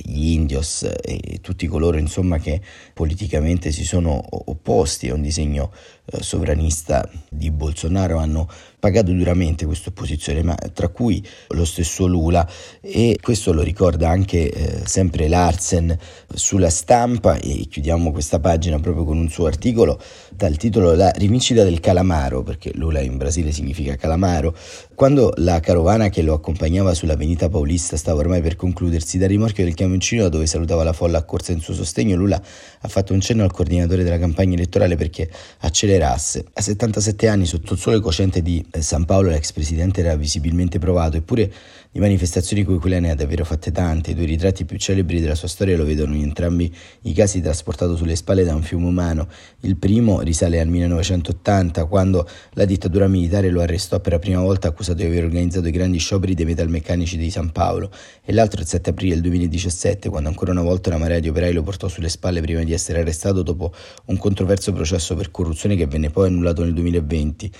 gli 0.04 0.32
indios 0.32 0.88
e 1.02 1.38
tutti 1.40 1.66
coloro 1.66 1.98
insomma, 1.98 2.38
che 2.38 2.60
politicamente 2.92 3.72
si 3.72 3.84
sono 3.84 4.22
opposti 4.50 5.08
a 5.08 5.14
un 5.14 5.22
disegno 5.22 5.72
eh, 6.06 6.22
sovranista 6.22 7.08
di 7.30 7.50
Bolsonaro 7.50 8.18
hanno 8.18 8.46
pagato 8.78 9.10
duramente 9.12 9.64
questa 9.64 9.88
opposizione, 9.88 10.42
ma 10.42 10.54
tra 10.74 10.88
cui 10.88 11.26
lo 11.48 11.64
stesso 11.64 12.06
Lula. 12.06 12.46
E 12.82 13.18
questo 13.22 13.54
lo 13.54 13.62
ricorda 13.62 14.10
anche 14.10 14.50
eh, 14.50 14.82
sempre 14.86 15.28
Larsen 15.28 15.96
sulla 16.34 16.68
stampa 16.68 17.36
e 17.36 17.66
chiudiamo 17.70 18.12
questa 18.12 18.38
pagina 18.38 18.78
proprio 18.78 19.04
con 19.04 19.16
un 19.16 19.30
suo 19.30 19.46
articolo 19.46 19.98
dal 20.30 20.58
titolo 20.58 20.94
La 20.94 21.10
rivincita 21.10 21.64
del 21.64 21.80
calamaro, 21.80 22.42
perché 22.42 22.72
Lula 22.74 23.00
in 23.00 23.16
Brasile 23.16 23.50
significa 23.50 23.96
calamaro, 23.96 24.54
quando 24.94 25.32
la 25.36 25.60
carovana 25.60 26.08
che 26.08 26.22
lo 26.22 26.34
accompagnava 26.34 26.94
sulla 26.94 27.16
venita 27.16 27.48
paulista 27.48 27.96
stava 27.96 28.20
ormai 28.20 28.40
per 28.40 28.56
concludersi, 28.56 29.18
dal 29.18 29.28
rimorchio 29.28 29.64
del 29.64 29.74
camioncino 29.74 30.28
dove 30.28 30.46
salutava 30.46 30.84
la 30.84 30.92
folla 30.92 31.18
accorsa 31.18 31.52
in 31.52 31.60
suo 31.60 31.74
sostegno, 31.74 32.16
Lula 32.16 32.40
ha 32.80 32.88
fatto 32.88 33.12
un 33.12 33.20
cenno 33.20 33.42
al 33.42 33.50
coordinatore 33.50 34.04
della 34.04 34.18
campagna 34.18 34.54
elettorale 34.54 34.96
perché 34.96 35.28
accelerasse. 35.60 36.44
A 36.52 36.60
77 36.60 37.28
anni, 37.28 37.46
sotto 37.46 37.72
il 37.74 37.78
sole 37.78 38.00
cocente 38.00 38.40
di 38.40 38.64
eh, 38.70 38.82
San 38.82 39.04
Paolo, 39.04 39.30
l'ex 39.30 39.52
presidente 39.52 40.00
era 40.00 40.14
visibilmente 40.16 40.78
provato, 40.78 41.16
eppure 41.16 41.52
di 41.94 42.00
manifestazioni 42.00 42.64
come 42.64 42.78
quelle 42.78 42.98
ne 42.98 43.12
ha 43.12 43.14
davvero 43.14 43.44
fatte 43.44 43.70
tante. 43.70 44.10
I 44.10 44.14
due 44.14 44.24
ritratti 44.24 44.64
più 44.64 44.76
celebri 44.78 45.20
della 45.20 45.36
sua 45.36 45.46
storia 45.46 45.76
lo 45.76 45.84
vedono 45.84 46.16
in 46.16 46.22
entrambi 46.22 46.74
i 47.02 47.12
casi 47.12 47.40
trasportato 47.40 47.94
sulle 47.94 48.16
spalle 48.16 48.42
da 48.42 48.52
un 48.52 48.62
fiume 48.62 48.86
umano. 48.86 49.28
Il 49.60 49.76
primo 49.76 50.20
risale 50.20 50.58
al 50.58 50.66
1980, 50.66 51.84
quando 51.84 52.28
la 52.54 52.64
dittatura 52.64 53.06
militare 53.06 53.48
lo 53.48 53.60
arrestò 53.60 54.00
per 54.00 54.14
la 54.14 54.18
prima 54.18 54.40
volta 54.40 54.66
accusato 54.66 54.98
di 54.98 55.04
aver 55.04 55.22
organizzato 55.22 55.68
i 55.68 55.70
grandi 55.70 55.98
scioperi 55.98 56.34
dei 56.34 56.46
metalmeccanici 56.46 57.16
di 57.16 57.30
San 57.30 57.52
Paolo, 57.52 57.92
e 58.24 58.32
l'altro 58.32 58.60
il 58.60 58.66
7 58.66 58.90
aprile 58.90 59.14
del 59.14 59.22
2017, 59.22 60.08
quando 60.08 60.28
ancora 60.28 60.50
una 60.50 60.62
volta 60.62 60.88
una 60.88 60.98
marea 60.98 61.20
di 61.20 61.28
operai 61.28 61.52
lo 61.52 61.62
portò 61.62 61.86
sulle 61.86 62.08
spalle 62.08 62.40
prima 62.40 62.64
di 62.64 62.72
essere 62.72 63.02
arrestato 63.02 63.42
dopo 63.42 63.72
un 64.06 64.16
controverso 64.16 64.72
processo 64.72 65.14
per 65.14 65.30
corruzione 65.30 65.76
che 65.76 65.86
venne 65.86 66.10
poi 66.10 66.26
annullato 66.26 66.64
nel 66.64 66.74
2020. 66.74 67.52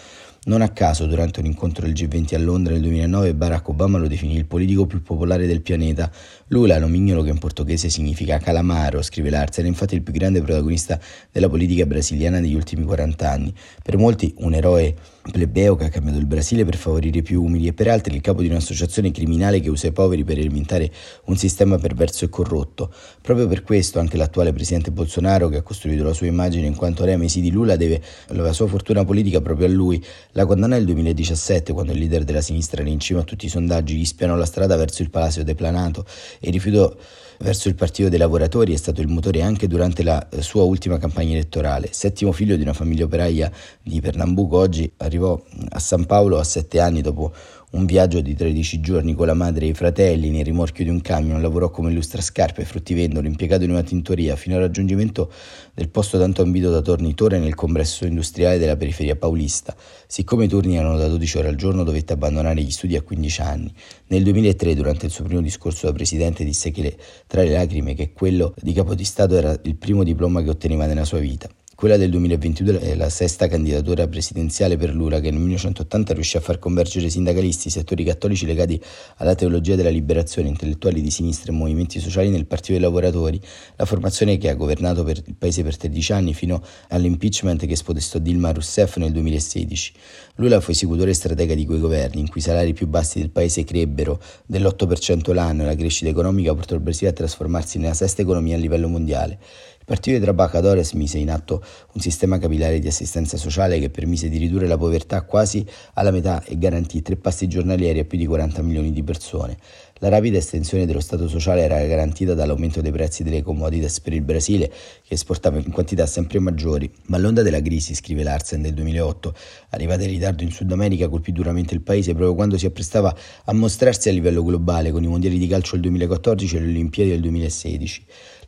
Non 0.46 0.60
a 0.60 0.68
caso, 0.68 1.06
durante 1.06 1.40
un 1.40 1.46
incontro 1.46 1.86
del 1.86 1.94
G20 1.94 2.34
a 2.34 2.38
Londra 2.38 2.74
nel 2.74 2.82
2009, 2.82 3.34
Barack 3.34 3.66
Obama 3.68 3.96
lo 3.96 4.08
definì 4.08 4.36
il 4.36 4.44
politico 4.44 4.84
più 4.84 5.00
popolare 5.02 5.46
del 5.46 5.62
pianeta. 5.62 6.10
Lula, 6.48 6.78
nomignolo 6.78 7.22
che 7.22 7.30
in 7.30 7.38
portoghese 7.38 7.88
significa 7.88 8.36
calamaro, 8.36 9.00
scrive 9.00 9.30
Larsen, 9.30 9.64
è 9.64 9.68
infatti 9.68 9.94
il 9.94 10.02
più 10.02 10.12
grande 10.12 10.42
protagonista 10.42 11.00
della 11.32 11.48
politica 11.48 11.86
brasiliana 11.86 12.38
degli 12.38 12.54
ultimi 12.54 12.84
40 12.84 13.30
anni. 13.30 13.54
Per 13.82 13.96
molti 13.96 14.34
un 14.38 14.52
eroe 14.52 14.94
plebeo 15.30 15.74
che 15.74 15.84
ha 15.84 15.88
cambiato 15.88 16.18
il 16.18 16.26
Brasile 16.26 16.66
per 16.66 16.76
favorire 16.76 17.20
i 17.20 17.22
più 17.22 17.42
umili 17.42 17.68
e 17.68 17.72
per 17.72 17.88
altri 17.88 18.14
il 18.14 18.20
capo 18.20 18.42
di 18.42 18.48
un'associazione 18.48 19.10
criminale 19.10 19.60
che 19.60 19.70
usa 19.70 19.86
i 19.86 19.92
poveri 19.92 20.22
per 20.22 20.36
alimentare 20.36 20.90
un 21.24 21.36
sistema 21.38 21.78
perverso 21.78 22.26
e 22.26 22.28
corrotto. 22.28 22.92
Proprio 23.22 23.48
per 23.48 23.62
questo 23.62 23.98
anche 23.98 24.18
l'attuale 24.18 24.52
presidente 24.52 24.90
Bolsonaro, 24.90 25.48
che 25.48 25.56
ha 25.56 25.62
costruito 25.62 26.04
la 26.04 26.12
sua 26.12 26.26
immagine 26.26 26.66
in 26.66 26.76
quanto 26.76 27.06
re 27.06 27.16
mesi 27.16 27.40
di 27.40 27.50
Lula, 27.50 27.76
deve 27.76 28.02
la 28.28 28.52
sua 28.52 28.66
fortuna 28.66 29.02
politica 29.02 29.40
proprio 29.40 29.66
a 29.66 29.70
lui. 29.70 30.04
La 30.32 30.44
condanna 30.44 30.76
del 30.76 30.84
2017, 30.84 31.72
quando 31.72 31.92
il 31.92 32.00
leader 32.00 32.24
della 32.24 32.42
sinistra 32.42 32.82
era 32.82 32.90
in 32.90 33.00
cima 33.00 33.20
a 33.20 33.24
tutti 33.24 33.46
i 33.46 33.48
sondaggi, 33.48 33.96
gli 33.96 34.04
spianò 34.04 34.36
la 34.36 34.44
strada 34.44 34.76
verso 34.76 35.00
il 35.00 35.08
Palazzo 35.08 35.42
Deplanato 35.42 36.04
il 36.40 36.52
rifiuto 36.52 36.98
verso 37.38 37.68
il 37.68 37.74
Partito 37.74 38.08
dei 38.08 38.18
Lavoratori 38.18 38.72
è 38.72 38.76
stato 38.76 39.00
il 39.00 39.08
motore 39.08 39.42
anche 39.42 39.66
durante 39.66 40.02
la 40.02 40.26
sua 40.38 40.62
ultima 40.62 40.98
campagna 40.98 41.32
elettorale. 41.32 41.88
Settimo 41.92 42.32
figlio 42.32 42.56
di 42.56 42.62
una 42.62 42.72
famiglia 42.72 43.04
operaia 43.04 43.50
di 43.82 44.00
Pernambuco, 44.00 44.56
oggi 44.56 44.90
arrivò 44.98 45.40
a 45.70 45.78
San 45.78 46.06
Paolo 46.06 46.38
a 46.38 46.44
sette 46.44 46.80
anni 46.80 47.00
dopo 47.00 47.32
un 47.74 47.86
viaggio 47.86 48.20
di 48.20 48.34
13 48.34 48.80
giorni 48.80 49.14
con 49.14 49.26
la 49.26 49.34
madre 49.34 49.66
e 49.66 49.70
i 49.70 49.74
fratelli 49.74 50.30
nel 50.30 50.44
rimorchio 50.44 50.84
di 50.84 50.90
un 50.90 51.00
camion, 51.00 51.42
lavorò 51.42 51.70
come 51.70 51.90
illustrascarpe 51.90 52.62
e 52.62 52.64
fruttivendolo, 52.64 53.26
impiegato 53.26 53.64
in 53.64 53.70
una 53.70 53.82
tintoria, 53.82 54.36
fino 54.36 54.54
al 54.54 54.62
raggiungimento 54.62 55.30
del 55.74 55.88
posto 55.88 56.16
tanto 56.16 56.42
ambito 56.42 56.70
da 56.70 56.80
tornitore 56.80 57.38
nel 57.40 57.56
complesso 57.56 58.06
industriale 58.06 58.58
della 58.58 58.76
periferia 58.76 59.16
paulista. 59.16 59.74
Siccome 60.06 60.44
i 60.44 60.48
turni 60.48 60.76
erano 60.76 60.96
da 60.96 61.08
12 61.08 61.38
ore 61.38 61.48
al 61.48 61.56
giorno, 61.56 61.82
dovette 61.82 62.12
abbandonare 62.12 62.62
gli 62.62 62.70
studi 62.70 62.94
a 62.94 63.02
15 63.02 63.40
anni. 63.40 63.72
Nel 64.06 64.22
2003, 64.22 64.74
durante 64.74 65.06
il 65.06 65.12
suo 65.12 65.24
primo 65.24 65.40
discorso 65.40 65.86
da 65.86 65.92
presidente, 65.92 66.44
disse 66.44 66.70
che 66.70 66.82
le, 66.82 66.96
tra 67.26 67.42
le 67.42 67.50
lacrime 67.50 67.94
che 67.94 68.12
quello 68.12 68.54
di 68.60 68.72
capo 68.72 68.94
di 68.94 69.04
Stato 69.04 69.36
era 69.36 69.58
il 69.64 69.74
primo 69.74 70.04
diploma 70.04 70.42
che 70.42 70.50
otteneva 70.50 70.86
nella 70.86 71.04
sua 71.04 71.18
vita. 71.18 71.48
Quella 71.84 71.98
del 71.98 72.08
2022 72.12 72.80
è 72.80 72.94
la 72.94 73.10
sesta 73.10 73.46
candidatura 73.46 74.08
presidenziale 74.08 74.78
per 74.78 74.94
Lula 74.94 75.20
che 75.20 75.30
nel 75.30 75.38
1980 75.40 76.14
riuscì 76.14 76.38
a 76.38 76.40
far 76.40 76.58
convergere 76.58 77.10
sindacalisti, 77.10 77.68
settori 77.68 78.04
cattolici 78.04 78.46
legati 78.46 78.82
alla 79.16 79.34
teologia 79.34 79.74
della 79.74 79.90
liberazione, 79.90 80.48
intellettuali 80.48 81.02
di 81.02 81.10
sinistra 81.10 81.52
e 81.52 81.54
movimenti 81.54 82.00
sociali 82.00 82.30
nel 82.30 82.46
Partito 82.46 82.72
dei 82.72 82.80
Lavoratori, 82.80 83.38
la 83.76 83.84
formazione 83.84 84.38
che 84.38 84.48
ha 84.48 84.54
governato 84.54 85.04
per 85.04 85.22
il 85.26 85.34
paese 85.34 85.62
per 85.62 85.76
13 85.76 86.12
anni 86.14 86.32
fino 86.32 86.62
all'impeachment 86.88 87.66
che 87.66 87.76
spodestò 87.76 88.18
Dilma 88.18 88.50
Rousseff 88.50 88.96
nel 88.96 89.12
2016. 89.12 89.92
Lula 90.36 90.60
fu 90.60 90.70
esecutore 90.70 91.12
stratega 91.12 91.54
di 91.54 91.66
quei 91.66 91.80
governi 91.80 92.22
in 92.22 92.30
cui 92.30 92.40
i 92.40 92.44
salari 92.44 92.72
più 92.72 92.86
bassi 92.86 93.18
del 93.18 93.28
paese 93.28 93.62
crebbero 93.62 94.22
dell'8% 94.46 95.34
l'anno 95.34 95.64
e 95.64 95.66
la 95.66 95.76
crescita 95.76 96.08
economica 96.08 96.54
portò 96.54 96.76
il 96.76 96.80
Brasile 96.80 97.10
a 97.10 97.12
trasformarsi 97.12 97.76
nella 97.76 97.92
sesta 97.92 98.22
economia 98.22 98.56
a 98.56 98.58
livello 98.58 98.88
mondiale. 98.88 99.38
Il 99.86 99.90
Partito 99.92 100.16
dei 100.16 100.24
Trabajadores 100.24 100.92
mise 100.92 101.18
in 101.18 101.30
atto 101.30 101.62
un 101.92 102.00
sistema 102.00 102.38
capillare 102.38 102.78
di 102.78 102.88
assistenza 102.88 103.36
sociale 103.36 103.78
che 103.78 103.90
permise 103.90 104.30
di 104.30 104.38
ridurre 104.38 104.66
la 104.66 104.78
povertà 104.78 105.20
quasi 105.24 105.62
alla 105.92 106.10
metà 106.10 106.42
e 106.42 106.56
garantì 106.56 107.02
tre 107.02 107.16
pasti 107.16 107.48
giornalieri 107.48 107.98
a 107.98 108.06
più 108.06 108.16
di 108.16 108.24
40 108.24 108.62
milioni 108.62 108.92
di 108.92 109.02
persone. 109.02 109.58
La 109.98 110.08
rapida 110.08 110.38
estensione 110.38 110.86
dello 110.86 111.00
Stato 111.00 111.28
sociale 111.28 111.62
era 111.62 111.84
garantita 111.84 112.32
dall'aumento 112.32 112.80
dei 112.80 112.92
prezzi 112.92 113.22
delle 113.22 113.42
commodities 113.42 114.00
per 114.00 114.14
il 114.14 114.22
Brasile, 114.22 114.68
che 115.02 115.14
esportava 115.14 115.58
in 115.58 115.70
quantità 115.70 116.06
sempre 116.06 116.38
maggiori. 116.38 116.90
Ma 117.08 117.18
l'onda 117.18 117.42
della 117.42 117.60
crisi, 117.60 117.94
scrive 117.94 118.22
Larsen 118.22 118.62
del 118.62 118.72
2008, 118.72 119.34
arrivata 119.70 120.02
in 120.02 120.08
ritardo 120.08 120.42
in 120.42 120.50
Sud 120.50 120.72
America, 120.72 121.08
colpì 121.08 121.30
duramente 121.30 121.74
il 121.74 121.82
paese 121.82 122.12
proprio 122.12 122.34
quando 122.34 122.56
si 122.56 122.66
apprestava 122.66 123.14
a 123.44 123.52
mostrarsi 123.52 124.08
a 124.08 124.12
livello 124.12 124.42
globale 124.42 124.90
con 124.90 125.02
i 125.04 125.06
mondiali 125.06 125.38
di 125.38 125.46
calcio 125.46 125.72
del 125.72 125.82
2014 125.82 126.56
e 126.56 126.60
le 126.60 126.68
Olimpiadi 126.68 127.10
del 127.10 127.20
2016. 127.20 128.04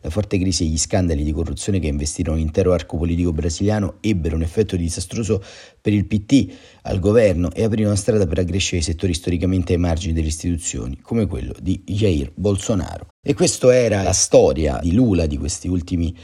La 0.07 0.13
forte 0.13 0.39
crisi 0.39 0.63
e 0.63 0.67
gli 0.69 0.79
scandali 0.79 1.25
di 1.25 1.33
corruzione 1.33 1.81
che 1.81 1.89
investirono 1.89 2.39
l'intero 2.39 2.73
arco 2.73 2.97
politico 2.97 3.33
brasiliano 3.33 3.95
ebbero 3.99 4.37
un 4.37 4.43
effetto 4.43 4.77
disastroso 4.77 5.43
per 5.81 5.93
il 5.93 6.07
PT 6.07 6.47
al 6.83 7.01
governo 7.01 7.51
e 7.53 7.65
aprirono 7.65 7.91
la 7.91 7.97
strada 7.97 8.25
per 8.25 8.39
aggrescere 8.39 8.77
i 8.77 8.85
settori 8.85 9.13
storicamente 9.15 9.73
ai 9.73 9.81
margini 9.81 10.13
delle 10.13 10.29
istituzioni, 10.29 11.01
come 11.03 11.27
quello 11.27 11.55
di 11.61 11.83
Jair 11.85 12.31
Bolsonaro. 12.37 13.09
E 13.21 13.35
questa 13.35 13.75
era 13.75 14.03
la 14.03 14.13
storia 14.13 14.79
di 14.81 14.95
Lula 14.95 15.27
di 15.27 15.39
questi 15.39 15.67
ultimi 15.67 16.17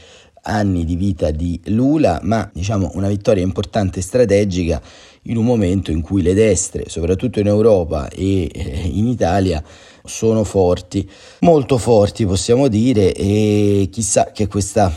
anni 0.43 0.85
di 0.85 0.95
vita 0.95 1.31
di 1.31 1.59
Lula, 1.65 2.21
ma 2.23 2.49
diciamo 2.53 2.91
una 2.93 3.09
vittoria 3.09 3.43
importante 3.43 3.99
e 3.99 4.01
strategica 4.01 4.81
in 5.23 5.35
un 5.35 5.43
momento 5.43 5.91
in 5.91 6.01
cui 6.01 6.21
le 6.21 6.33
destre, 6.33 6.85
soprattutto 6.87 7.41
in 7.41 7.47
Europa 7.47 8.07
e 8.07 8.49
eh, 8.53 8.89
in 8.93 9.07
Italia, 9.07 9.61
sono 10.03 10.43
forti, 10.43 11.09
molto 11.41 11.77
forti 11.77 12.25
possiamo 12.25 12.67
dire 12.67 13.13
e 13.13 13.89
chissà 13.91 14.31
che 14.31 14.47
questa 14.47 14.91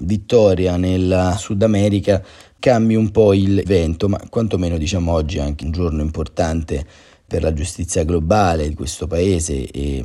vittoria 0.00 0.76
nel 0.76 1.34
Sud 1.36 1.62
America 1.62 2.22
cambi 2.58 2.94
un 2.94 3.10
po' 3.10 3.34
il 3.34 3.62
vento, 3.64 4.08
ma 4.08 4.20
quantomeno 4.28 4.76
diciamo 4.76 5.12
oggi 5.12 5.38
è 5.38 5.40
anche 5.40 5.64
un 5.64 5.70
giorno 5.70 6.02
importante 6.02 6.86
per 7.28 7.42
la 7.42 7.52
giustizia 7.52 8.04
globale 8.04 8.66
di 8.66 8.74
questo 8.74 9.06
paese 9.06 9.68
e 9.70 10.02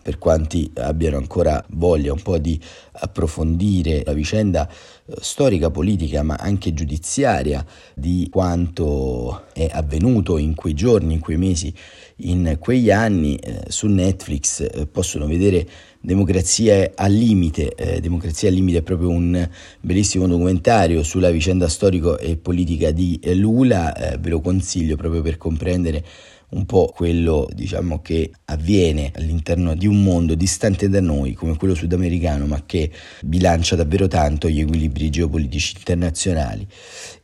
per 0.00 0.18
quanti 0.18 0.70
abbiano 0.74 1.16
ancora 1.16 1.62
voglia 1.70 2.12
un 2.12 2.22
po' 2.22 2.38
di 2.38 2.60
approfondire 2.92 4.02
la 4.04 4.12
vicenda 4.12 4.68
eh, 4.68 5.16
storica, 5.20 5.70
politica, 5.70 6.22
ma 6.22 6.36
anche 6.36 6.72
giudiziaria 6.72 7.66
di 7.92 8.28
quanto 8.30 9.46
è 9.52 9.68
avvenuto 9.68 10.38
in 10.38 10.54
quei 10.54 10.74
giorni, 10.74 11.14
in 11.14 11.18
quei 11.18 11.38
mesi, 11.38 11.74
in 12.18 12.56
quegli 12.60 12.92
anni, 12.92 13.34
eh, 13.34 13.64
su 13.66 13.88
Netflix 13.88 14.60
eh, 14.60 14.86
possono 14.86 15.26
vedere 15.26 15.66
Democrazia 16.00 16.92
al 16.94 17.12
limite. 17.12 17.74
Eh, 17.74 18.00
Democrazia 18.00 18.48
al 18.48 18.54
limite 18.54 18.78
è 18.78 18.82
proprio 18.82 19.08
un 19.08 19.48
bellissimo 19.80 20.28
documentario 20.28 21.02
sulla 21.02 21.30
vicenda 21.30 21.66
storico 21.66 22.16
e 22.16 22.36
politica 22.36 22.92
di 22.92 23.18
Lula, 23.34 23.92
eh, 23.96 24.18
ve 24.18 24.28
lo 24.30 24.40
consiglio 24.40 24.94
proprio 24.94 25.20
per 25.20 25.36
comprendere 25.36 26.04
un 26.50 26.66
po' 26.66 26.92
quello 26.94 27.48
diciamo 27.52 28.00
che 28.00 28.30
avviene 28.46 29.12
all'interno 29.14 29.74
di 29.74 29.86
un 29.86 30.02
mondo 30.02 30.34
distante 30.34 30.88
da 30.88 31.00
noi 31.00 31.34
come 31.34 31.56
quello 31.56 31.74
sudamericano 31.74 32.46
ma 32.46 32.62
che 32.66 32.90
bilancia 33.22 33.76
davvero 33.76 34.08
tanto 34.08 34.48
gli 34.48 34.60
equilibri 34.60 35.10
geopolitici 35.10 35.74
internazionali. 35.76 36.66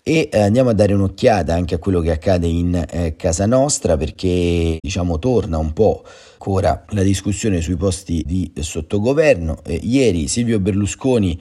E 0.03 0.29
eh, 0.31 0.39
andiamo 0.39 0.71
a 0.71 0.73
dare 0.73 0.95
un'occhiata 0.95 1.53
anche 1.53 1.75
a 1.75 1.79
quello 1.79 2.01
che 2.01 2.13
accade 2.13 2.47
in 2.47 2.87
eh, 2.89 3.17
casa 3.17 3.47
nostra 3.47 3.97
perché 3.97 4.79
diciamo 4.81 5.19
torna 5.19 5.59
un 5.59 5.73
po' 5.73 6.05
ancora 6.33 6.85
la 6.91 7.03
discussione 7.03 7.61
sui 7.61 7.77
posti 7.77 8.23
di 8.25 8.53
sottogoverno. 8.55 9.59
Eh, 9.65 9.81
ieri 9.83 10.29
Silvio 10.29 10.61
Berlusconi 10.61 11.41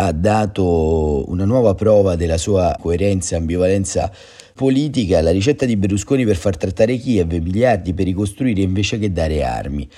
ha 0.00 0.12
dato 0.12 1.28
una 1.28 1.44
nuova 1.44 1.74
prova 1.74 2.14
della 2.14 2.38
sua 2.38 2.76
coerenza 2.80 3.34
e 3.34 3.38
ambivalenza 3.38 4.10
politica, 4.58 5.22
la 5.22 5.30
ricetta 5.30 5.64
di 5.64 5.76
Berlusconi 5.76 6.24
per 6.24 6.34
far 6.34 6.56
trattare 6.56 6.96
Kiev 6.96 7.32
miliardi 7.34 7.94
per 7.94 8.06
ricostruire 8.06 8.60
invece 8.60 8.98
che 8.98 9.12
dare 9.12 9.44
armi. 9.44 9.88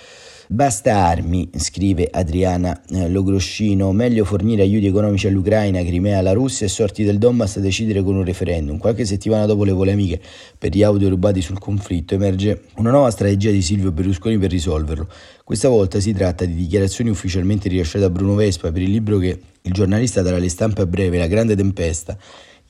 Basta 0.48 1.06
armi, 1.06 1.48
scrive 1.56 2.06
Adriana 2.10 2.78
eh, 2.90 3.08
Logroscino, 3.08 3.90
meglio 3.92 4.26
fornire 4.26 4.60
aiuti 4.60 4.86
economici 4.86 5.28
all'Ucraina, 5.28 5.82
Crimea, 5.82 6.18
alla 6.18 6.32
Russia 6.32 6.66
e 6.66 6.68
sorti 6.68 7.04
del 7.04 7.16
Donbass 7.16 7.56
a 7.56 7.60
decidere 7.60 8.02
con 8.02 8.16
un 8.16 8.24
referendum. 8.24 8.76
Qualche 8.76 9.06
settimana 9.06 9.46
dopo 9.46 9.64
le 9.64 9.72
polemiche 9.72 10.20
per 10.58 10.74
gli 10.74 10.82
audio 10.82 11.08
rubati 11.08 11.40
sul 11.40 11.58
conflitto 11.58 12.14
emerge 12.14 12.64
una 12.74 12.90
nuova 12.90 13.10
strategia 13.10 13.50
di 13.50 13.62
Silvio 13.62 13.92
Berlusconi 13.92 14.36
per 14.36 14.50
risolverlo. 14.50 15.08
Questa 15.42 15.70
volta 15.70 16.00
si 16.00 16.12
tratta 16.12 16.44
di 16.44 16.54
dichiarazioni 16.54 17.08
ufficialmente 17.08 17.70
rilasciate 17.70 18.00
da 18.00 18.10
Bruno 18.10 18.34
Vespa 18.34 18.70
per 18.70 18.82
il 18.82 18.90
libro 18.90 19.16
che 19.16 19.40
il 19.62 19.72
giornalista 19.72 20.20
darà 20.20 20.36
alle 20.36 20.50
stampe 20.50 20.82
a 20.82 20.86
breve, 20.86 21.16
La 21.16 21.28
grande 21.28 21.56
tempesta, 21.56 22.18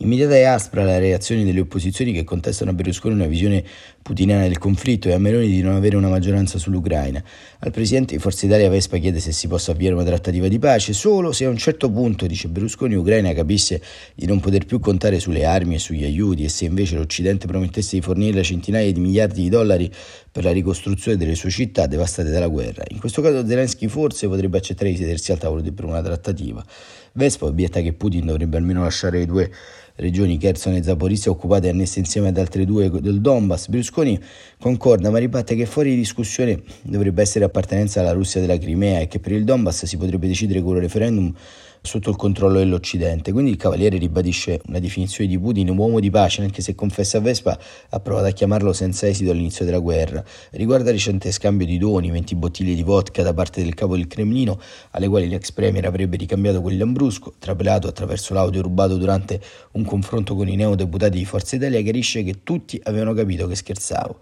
Immediata 0.03 0.35
e 0.35 0.45
aspra 0.45 0.83
la 0.83 0.99
reazione 0.99 1.45
delle 1.45 1.61
opposizioni 1.61 2.15
che 2.15 2.25
contestano 2.25 2.71
a 2.71 2.73
Berlusconi 2.73 3.13
una 3.13 3.27
visione 3.27 3.63
putiniana 4.01 4.45
del 4.45 4.57
conflitto 4.57 5.09
e 5.09 5.13
a 5.13 5.19
Meloni 5.19 5.47
di 5.47 5.61
non 5.61 5.75
avere 5.75 5.95
una 5.97 6.09
maggioranza 6.09 6.57
sull'Ucraina. 6.57 7.23
Al 7.59 7.71
presidente 7.71 8.15
di 8.15 8.19
Forza 8.19 8.47
Italia 8.47 8.71
Vespa 8.71 8.97
chiede 8.97 9.21
se 9.21 9.31
si 9.31 9.47
possa 9.47 9.73
avviare 9.73 9.95
una 9.95 10.05
trattativa 10.05 10.49
di 10.49 10.59
pace 10.59 10.95
solo 10.95 11.33
se 11.33 11.45
a 11.45 11.51
un 11.51 11.59
certo 11.59 11.91
punto, 11.91 12.27
dice 12.27 12.49
Berlusconi, 12.49 12.95
Ucraina 12.95 13.35
capisse 13.35 13.83
di 14.15 14.25
non 14.25 14.41
poter 14.41 14.65
più 14.65 14.81
contare 14.81 15.21
sulle 15.21 15.45
armi 15.45 15.75
e 15.75 15.79
sugli 15.79 16.05
aiuti 16.05 16.45
e 16.45 16.49
se 16.49 16.65
invece 16.65 16.97
l'Occidente 16.97 17.47
promettesse 17.47 17.97
di 17.97 18.01
fornirle 18.01 18.43
centinaia 18.43 18.91
di 18.91 19.01
miliardi 19.01 19.43
di 19.43 19.49
dollari 19.51 19.93
per 20.33 20.45
la 20.45 20.53
ricostruzione 20.53 21.17
delle 21.17 21.35
sue 21.35 21.51
città 21.51 21.87
devastate 21.87 22.31
dalla 22.31 22.47
guerra. 22.47 22.85
In 22.89 22.99
questo 22.99 23.21
caso 23.21 23.47
Zelensky 23.47 23.89
forse 23.89 24.29
potrebbe 24.29 24.59
accettare 24.59 24.91
di 24.91 24.97
sedersi 24.97 25.33
al 25.33 25.39
tavolo 25.39 25.63
per 25.73 25.85
una 25.85 26.03
trattativa. 26.03 26.65
Vespa 27.13 27.47
obietta 27.47 27.81
che 27.81 27.93
Putin 27.93 28.27
dovrebbe 28.27 28.57
almeno 28.57 28.83
lasciare 28.83 29.19
le 29.19 29.27
due 29.27 29.51
regioni 29.97 30.39
Kherson 30.39 30.75
e 30.75 30.83
Zaporizia 30.83 31.31
occupate 31.31 31.67
e 31.67 31.71
annesse 31.71 31.99
insieme 31.99 32.29
ad 32.29 32.39
altre 32.39 32.65
due 32.65 32.89
del 32.89 33.21
Donbass. 33.21 33.69
Berlusconi 33.69 34.19
concorda 34.59 35.11
ma 35.11 35.19
ribatte 35.19 35.57
che 35.57 35.67
fuori 35.67 35.91
di 35.91 35.97
discussione 35.97 36.63
dovrebbe 36.83 37.23
essere 37.23 37.45
appartenenza 37.45 38.01
alla 38.01 38.13
Russia 38.13 38.41
della 38.41 38.57
Crimea 38.57 39.01
e 39.01 39.09
che 39.09 39.19
per 39.19 39.33
il 39.33 39.45
Donbass 39.45 39.85
si 39.85 39.97
potrebbe 39.97 40.29
decidere 40.29 40.63
con 40.63 40.75
un 40.75 40.81
referendum 40.81 41.35
sotto 41.83 42.11
il 42.11 42.17
controllo 42.17 42.59
dell'Occidente. 42.59 43.33
Quindi 43.33 43.51
il 43.51 43.57
Cavaliere 43.57 43.97
ribadisce 43.99 44.61
una 44.67 44.79
definizione 44.79 45.29
di 45.29 45.39
Putin 45.39 45.69
uomo 45.71 46.01
di 46.01 46.11
pace, 46.11 46.43
anche 46.43 46.63
se 46.63 46.75
confessa 46.75 47.19
a 47.19 47.21
Vespa 47.21 47.59
ha 47.91 48.01
provato 48.01 48.27
a 48.27 48.31
chiamarlo 48.31 48.73
senza 48.73 49.07
esito 49.07 49.31
all'inizio 49.31 49.65
della 49.65 49.79
guerra. 49.79 50.23
Riguarda 50.51 50.91
il 50.91 50.97
recente 50.97 51.33
scambio 51.33 51.67
di 51.67 51.79
doni, 51.79 52.11
20 52.11 52.35
bottiglie 52.37 52.75
di 52.75 52.83
vodka 52.83 53.23
da 53.23 53.33
parte 53.33 53.63
del 53.63 53.75
capo 53.75 53.97
del 53.97 54.07
Cremlino, 54.07 54.61
alle 54.91 55.09
quali 55.09 55.29
l'ex 55.29 55.53
premier 55.53 55.87
avrebbe 55.87 56.17
ricambiato 56.17 56.61
quelli 56.61 56.79
Lambrusco, 56.79 57.35
trapelato 57.39 57.89
attraverso 57.89 58.35
l'audio 58.35 58.63
rubato 58.63 58.97
durante 58.97 59.41
un 59.73 59.85
confronto 59.85 60.35
con 60.35 60.49
i 60.49 60.57
neodeputati 60.57 61.19
di 61.19 61.25
Forza 61.25 61.57
Italia, 61.57 61.81
chiarisce 61.81 62.23
che 62.23 62.43
tutti 62.43 62.81
avevano 62.85 63.15
capito 63.15 63.47
che 63.47 63.55
scherzavo. 63.55 64.19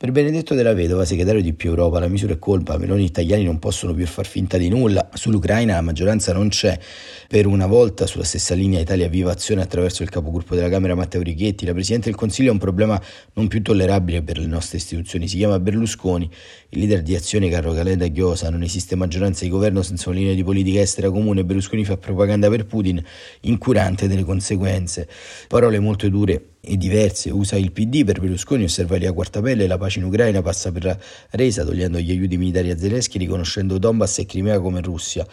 Per 0.00 0.12
Benedetto 0.12 0.54
della 0.54 0.74
Vedova, 0.74 1.04
segretario 1.04 1.42
di 1.42 1.54
Più 1.54 1.70
Europa, 1.70 1.98
la 1.98 2.06
misura 2.06 2.34
è 2.34 2.38
colpa, 2.38 2.78
Meloni 2.78 3.02
italiani 3.02 3.42
non 3.42 3.58
possono 3.58 3.92
più 3.94 4.06
far 4.06 4.26
finta 4.26 4.56
di 4.56 4.68
nulla, 4.68 5.08
sull'Ucraina 5.12 5.74
la 5.74 5.80
maggioranza 5.80 6.32
non 6.32 6.50
c'è, 6.50 6.78
per 7.26 7.46
una 7.48 7.66
volta 7.66 8.06
sulla 8.06 8.22
stessa 8.22 8.54
linea 8.54 8.78
Italia 8.78 9.08
Viva 9.08 9.32
Azione 9.32 9.60
attraverso 9.60 10.04
il 10.04 10.08
capogruppo 10.08 10.54
della 10.54 10.68
Camera 10.68 10.94
Matteo 10.94 11.20
Richetti, 11.20 11.66
la 11.66 11.72
Presidente 11.72 12.10
del 12.10 12.16
Consiglio 12.16 12.50
ha 12.50 12.52
un 12.52 12.60
problema 12.60 13.02
non 13.32 13.48
più 13.48 13.60
tollerabile 13.60 14.22
per 14.22 14.38
le 14.38 14.46
nostre 14.46 14.78
istituzioni, 14.78 15.26
si 15.26 15.36
chiama 15.36 15.58
Berlusconi, 15.58 16.30
il 16.68 16.78
leader 16.78 17.02
di 17.02 17.16
Azione 17.16 17.48
Carlo 17.48 17.74
Calenda 17.74 18.06
Ghiosa, 18.06 18.50
non 18.50 18.62
esiste 18.62 18.94
maggioranza 18.94 19.42
di 19.42 19.50
governo 19.50 19.82
senza 19.82 20.10
una 20.10 20.20
linea 20.20 20.34
di 20.34 20.44
politica 20.44 20.78
estera 20.78 21.10
comune, 21.10 21.44
Berlusconi 21.44 21.84
fa 21.84 21.96
propaganda 21.96 22.48
per 22.48 22.66
Putin, 22.66 23.04
incurante 23.40 24.06
delle 24.06 24.22
conseguenze, 24.22 25.08
parole 25.48 25.80
molto 25.80 26.08
dure 26.08 26.40
e 26.60 26.76
diverse. 26.76 27.30
Usa 27.30 27.56
il 27.56 27.72
PD 27.72 28.04
per 28.04 28.20
Berlusconi, 28.20 28.64
osserva 28.64 28.96
Elia 28.96 29.12
Quartapelle, 29.12 29.66
la 29.66 29.78
pace 29.78 29.98
in 29.98 30.04
Ucraina 30.04 30.42
passa 30.42 30.72
per 30.72 30.84
la 30.84 30.98
resa, 31.30 31.64
togliendo 31.64 31.98
gli 31.98 32.10
aiuti 32.10 32.36
militari 32.36 32.70
a 32.70 32.78
Zelensky, 32.78 33.18
riconoscendo 33.18 33.78
Donbass 33.78 34.18
e 34.18 34.26
Crimea 34.26 34.60
come 34.60 34.80
Russia. 34.80 35.26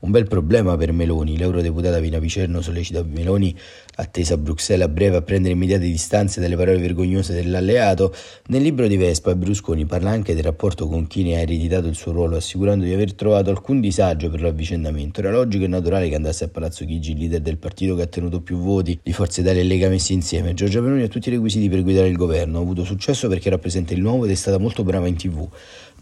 Un 0.00 0.10
bel 0.10 0.26
problema 0.26 0.76
per 0.76 0.92
Meloni. 0.92 1.38
L'eurodeputata 1.38 1.98
Vina 2.00 2.18
Picerno 2.18 2.60
sollecita 2.60 3.02
Meloni, 3.02 3.56
attesa 3.96 4.34
a 4.34 4.36
Bruxelles 4.36 4.86
a 4.86 4.88
breve, 4.88 5.16
a 5.16 5.22
prendere 5.22 5.54
immediate 5.54 5.84
distanze 5.84 6.40
dalle 6.40 6.56
parole 6.56 6.78
vergognose 6.78 7.34
dell'alleato. 7.34 8.14
Nel 8.46 8.62
libro 8.62 8.86
di 8.86 8.96
Vespa, 8.96 9.34
Berlusconi 9.34 9.84
parla 9.84 10.10
anche 10.10 10.34
del 10.34 10.44
rapporto 10.44 10.86
con 10.88 11.06
chi 11.06 11.22
ne 11.22 11.36
ha 11.36 11.40
ereditato 11.40 11.88
il 11.88 11.94
suo 11.94 12.12
ruolo, 12.12 12.36
assicurando 12.36 12.84
di 12.84 12.92
aver 12.92 13.14
trovato 13.14 13.50
alcun 13.50 13.80
disagio 13.80 14.30
per 14.30 14.40
l'avvicendamento. 14.40 15.20
Era 15.20 15.30
logico 15.30 15.64
e 15.64 15.68
naturale 15.68 16.08
che 16.08 16.14
andasse 16.14 16.44
a 16.44 16.48
Palazzo 16.48 16.84
Chigi, 16.84 17.12
il 17.12 17.18
leader 17.18 17.40
del 17.40 17.58
partito 17.58 17.94
che 17.94 18.02
ha 18.02 18.06
tenuto 18.06 18.40
più 18.40 18.58
voti 18.58 18.98
di 19.02 19.12
Forza 19.12 19.40
Italia 19.40 19.60
e 19.60 19.64
Lega 19.64 19.88
messi 19.88 20.12
insieme. 20.12 20.54
Giorgia 20.54 20.80
Meloni 20.80 21.02
ha 21.02 21.08
tutti 21.08 21.28
i 21.28 21.32
requisiti 21.32 21.68
per 21.68 21.82
guidare 21.82 22.08
il 22.08 22.16
governo, 22.16 22.58
ha 22.58 22.62
avuto 22.62 22.84
successo 22.84 23.28
perché 23.28 23.50
rappresenta 23.50 23.92
il 23.92 24.00
nuovo 24.00 24.24
ed 24.24 24.30
è 24.30 24.34
stata 24.34 24.58
molto 24.58 24.82
brava 24.84 25.06
in 25.06 25.16
tv. 25.16 25.48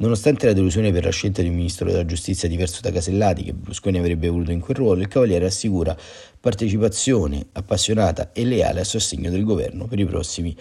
Nonostante 0.00 0.46
la 0.46 0.54
delusione 0.54 0.92
per 0.92 1.04
la 1.04 1.10
scelta 1.10 1.42
di 1.42 1.48
un 1.48 1.56
ministro 1.56 1.84
della 1.84 2.06
giustizia 2.06 2.48
diverso 2.48 2.80
da 2.80 2.90
Casellati, 2.90 3.44
che 3.44 3.52
Berlusconi 3.52 3.98
avrebbe 3.98 4.30
voluto 4.30 4.50
in 4.50 4.60
quel 4.60 4.78
ruolo, 4.78 5.02
il 5.02 5.08
Cavaliere 5.08 5.44
assicura 5.44 5.94
partecipazione 6.40 7.48
appassionata 7.52 8.32
e 8.32 8.46
leale 8.46 8.80
a 8.80 8.84
sostegno 8.84 9.28
del 9.28 9.44
governo 9.44 9.86
per 9.86 9.98
i 9.98 10.06
prossimi 10.06 10.56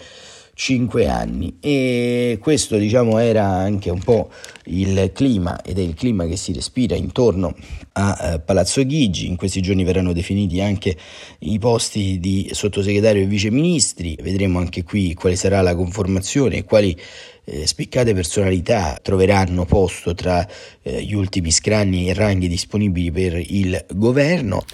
cinque 0.54 1.08
anni. 1.08 1.56
E 1.60 2.38
questo 2.40 2.76
diciamo 2.76 3.18
era 3.18 3.46
anche 3.46 3.90
un 3.90 4.00
po' 4.00 4.30
il 4.64 5.10
clima 5.12 5.62
ed 5.62 5.78
è 5.78 5.82
il 5.82 5.94
clima 5.94 6.26
che 6.26 6.36
si 6.36 6.52
respira 6.52 6.94
intorno 6.94 7.54
a 7.92 8.34
eh, 8.34 8.40
Palazzo 8.40 8.84
Chigi. 8.84 9.26
In 9.26 9.36
questi 9.36 9.60
giorni 9.60 9.84
verranno 9.84 10.12
definiti 10.12 10.60
anche 10.60 10.96
i 11.40 11.58
posti 11.58 12.18
di 12.20 12.50
sottosegretario 12.52 13.22
e 13.22 13.26
viceministri. 13.26 14.16
Vedremo 14.20 14.58
anche 14.58 14.82
qui 14.84 15.14
quale 15.14 15.36
sarà 15.36 15.60
la 15.60 15.74
conformazione 15.74 16.58
e 16.58 16.64
quali 16.64 16.96
eh, 17.44 17.66
spiccate 17.66 18.14
personalità 18.14 18.98
troveranno 19.02 19.64
posto 19.64 20.14
tra 20.14 20.46
eh, 20.82 21.02
gli 21.02 21.14
ultimi 21.14 21.50
scranni 21.50 22.08
e 22.08 22.14
ranghi 22.14 22.48
disponibili 22.48 23.10
per 23.10 23.42
il 23.44 23.84
governo 23.90 24.64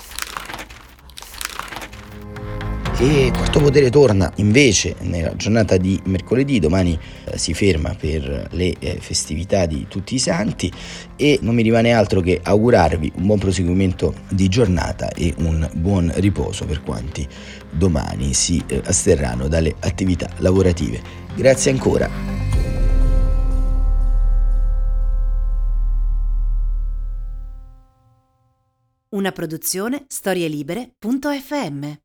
e 2.98 3.30
Quarto 3.30 3.60
Potere 3.60 3.90
torna 3.90 4.32
invece 4.36 4.96
nella 5.00 5.36
giornata 5.36 5.76
di 5.76 6.00
mercoledì, 6.04 6.58
domani 6.58 6.98
eh, 7.26 7.36
si 7.36 7.52
ferma 7.52 7.94
per 7.94 8.48
le 8.52 8.74
eh, 8.78 8.96
festività 8.98 9.66
di 9.66 9.86
tutti 9.86 10.14
i 10.14 10.18
santi 10.18 10.72
e 11.14 11.38
non 11.42 11.54
mi 11.54 11.62
rimane 11.62 11.92
altro 11.92 12.22
che 12.22 12.40
augurarvi 12.42 13.12
un 13.16 13.26
buon 13.26 13.38
proseguimento 13.38 14.14
di 14.30 14.48
giornata 14.48 15.10
e 15.10 15.34
un 15.38 15.68
buon 15.74 16.10
riposo 16.14 16.64
per 16.64 16.82
quanti 16.82 17.28
domani 17.70 18.32
si 18.32 18.64
eh, 18.66 18.80
asterranno 18.82 19.46
dalle 19.46 19.74
attività 19.80 20.30
lavorative. 20.38 21.02
Grazie 21.34 21.72
ancora. 21.72 22.08
Una 29.10 29.32
produzione 29.32 30.04
storielibere.fm 30.08 32.04